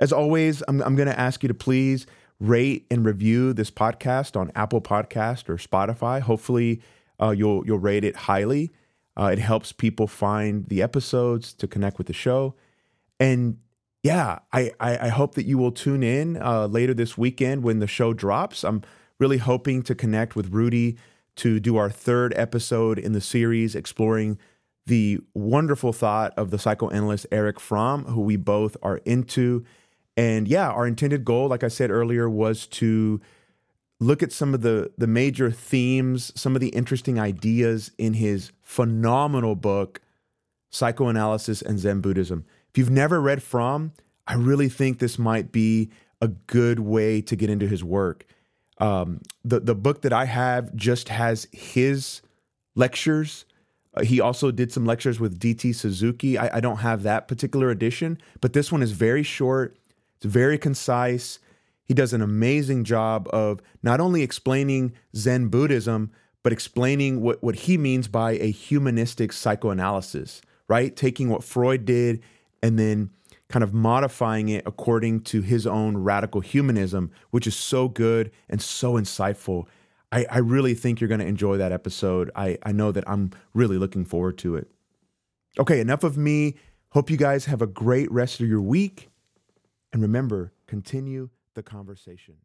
As 0.00 0.12
always, 0.12 0.62
I'm, 0.68 0.80
I'm 0.82 0.96
going 0.96 1.08
to 1.08 1.18
ask 1.18 1.42
you 1.42 1.48
to 1.48 1.54
please 1.54 2.06
rate 2.40 2.86
and 2.90 3.04
review 3.04 3.52
this 3.52 3.70
podcast 3.70 4.38
on 4.38 4.52
Apple 4.54 4.80
Podcast 4.80 5.48
or 5.48 5.56
Spotify. 5.56 6.20
Hopefully, 6.20 6.80
uh, 7.20 7.30
you'll 7.30 7.66
you'll 7.66 7.80
rate 7.80 8.04
it 8.04 8.14
highly. 8.14 8.70
Uh, 9.16 9.30
it 9.32 9.40
helps 9.40 9.72
people 9.72 10.06
find 10.06 10.66
the 10.66 10.80
episodes 10.80 11.52
to 11.52 11.66
connect 11.66 11.98
with 11.98 12.06
the 12.06 12.12
show, 12.12 12.54
and 13.20 13.58
yeah, 14.02 14.38
I 14.52 14.72
I, 14.80 15.06
I 15.06 15.08
hope 15.08 15.34
that 15.34 15.46
you 15.46 15.58
will 15.58 15.72
tune 15.72 16.02
in 16.02 16.36
uh, 16.40 16.66
later 16.66 16.94
this 16.94 17.18
weekend 17.18 17.62
when 17.62 17.78
the 17.78 17.86
show 17.86 18.12
drops. 18.12 18.64
I'm 18.64 18.82
really 19.18 19.38
hoping 19.38 19.82
to 19.82 19.94
connect 19.94 20.36
with 20.36 20.52
Rudy 20.52 20.96
to 21.36 21.60
do 21.60 21.76
our 21.76 21.90
third 21.90 22.32
episode 22.36 22.98
in 22.98 23.12
the 23.12 23.20
series 23.20 23.74
exploring 23.74 24.38
the 24.86 25.20
wonderful 25.34 25.92
thought 25.92 26.32
of 26.36 26.50
the 26.50 26.58
psychoanalyst 26.58 27.26
Erich 27.30 27.60
Fromm, 27.60 28.04
who 28.06 28.22
we 28.22 28.36
both 28.36 28.76
are 28.82 28.98
into. 28.98 29.64
And 30.16 30.48
yeah, 30.48 30.70
our 30.70 30.86
intended 30.86 31.24
goal, 31.24 31.48
like 31.48 31.62
I 31.62 31.68
said 31.68 31.90
earlier, 31.90 32.28
was 32.28 32.66
to 32.68 33.20
look 34.00 34.22
at 34.22 34.32
some 34.32 34.54
of 34.54 34.62
the 34.62 34.90
the 34.96 35.06
major 35.06 35.50
themes, 35.50 36.32
some 36.34 36.54
of 36.54 36.60
the 36.60 36.68
interesting 36.68 37.18
ideas 37.18 37.90
in 37.98 38.14
his 38.14 38.52
phenomenal 38.62 39.54
book, 39.54 40.00
Psychoanalysis 40.70 41.62
and 41.62 41.78
Zen 41.78 42.00
Buddhism. 42.00 42.44
If 42.70 42.78
you've 42.78 42.90
never 42.90 43.20
read 43.20 43.42
Fromm, 43.42 43.92
I 44.26 44.34
really 44.34 44.68
think 44.68 44.98
this 44.98 45.18
might 45.18 45.52
be 45.52 45.90
a 46.20 46.28
good 46.28 46.80
way 46.80 47.20
to 47.22 47.36
get 47.36 47.50
into 47.50 47.66
his 47.66 47.82
work. 47.82 48.26
Um, 48.78 49.22
the 49.44 49.60
the 49.60 49.74
book 49.74 50.02
that 50.02 50.12
I 50.12 50.26
have 50.26 50.74
just 50.76 51.08
has 51.08 51.48
his 51.52 52.22
lectures. 52.76 53.44
Uh, 53.94 54.04
he 54.04 54.20
also 54.20 54.50
did 54.50 54.72
some 54.72 54.86
lectures 54.86 55.18
with 55.18 55.40
DT 55.40 55.74
Suzuki. 55.74 56.38
I, 56.38 56.58
I 56.58 56.60
don't 56.60 56.78
have 56.78 57.02
that 57.02 57.26
particular 57.26 57.70
edition, 57.70 58.18
but 58.40 58.52
this 58.52 58.70
one 58.70 58.82
is 58.82 58.92
very 58.92 59.22
short. 59.22 59.76
It's 60.16 60.26
very 60.26 60.58
concise. 60.58 61.38
He 61.84 61.94
does 61.94 62.12
an 62.12 62.22
amazing 62.22 62.84
job 62.84 63.28
of 63.32 63.60
not 63.82 63.98
only 63.98 64.22
explaining 64.22 64.92
Zen 65.16 65.48
Buddhism, 65.48 66.12
but 66.42 66.52
explaining 66.52 67.20
what, 67.20 67.42
what 67.42 67.54
he 67.54 67.78
means 67.78 68.08
by 68.08 68.32
a 68.32 68.50
humanistic 68.50 69.32
psychoanalysis, 69.32 70.42
right? 70.68 70.94
Taking 70.94 71.30
what 71.30 71.42
Freud 71.42 71.84
did 71.84 72.22
and 72.62 72.78
then 72.78 73.10
kind 73.48 73.62
of 73.62 73.72
modifying 73.72 74.48
it 74.48 74.62
according 74.66 75.20
to 75.20 75.40
his 75.40 75.66
own 75.66 75.96
radical 75.96 76.40
humanism, 76.40 77.10
which 77.30 77.46
is 77.46 77.56
so 77.56 77.88
good 77.88 78.30
and 78.48 78.60
so 78.60 78.94
insightful. 78.94 79.66
I, 80.12 80.26
I 80.30 80.38
really 80.38 80.74
think 80.74 81.00
you're 81.00 81.08
going 81.08 81.20
to 81.20 81.26
enjoy 81.26 81.56
that 81.58 81.72
episode. 81.72 82.30
I, 82.34 82.58
I 82.62 82.72
know 82.72 82.92
that 82.92 83.08
I'm 83.08 83.30
really 83.54 83.78
looking 83.78 84.04
forward 84.04 84.38
to 84.38 84.56
it. 84.56 84.70
Okay, 85.58 85.80
enough 85.80 86.04
of 86.04 86.16
me. 86.16 86.56
Hope 86.90 87.10
you 87.10 87.16
guys 87.16 87.46
have 87.46 87.62
a 87.62 87.66
great 87.66 88.10
rest 88.10 88.40
of 88.40 88.48
your 88.48 88.62
week. 88.62 89.08
And 89.92 90.02
remember, 90.02 90.52
continue 90.66 91.30
the 91.54 91.62
conversation. 91.62 92.36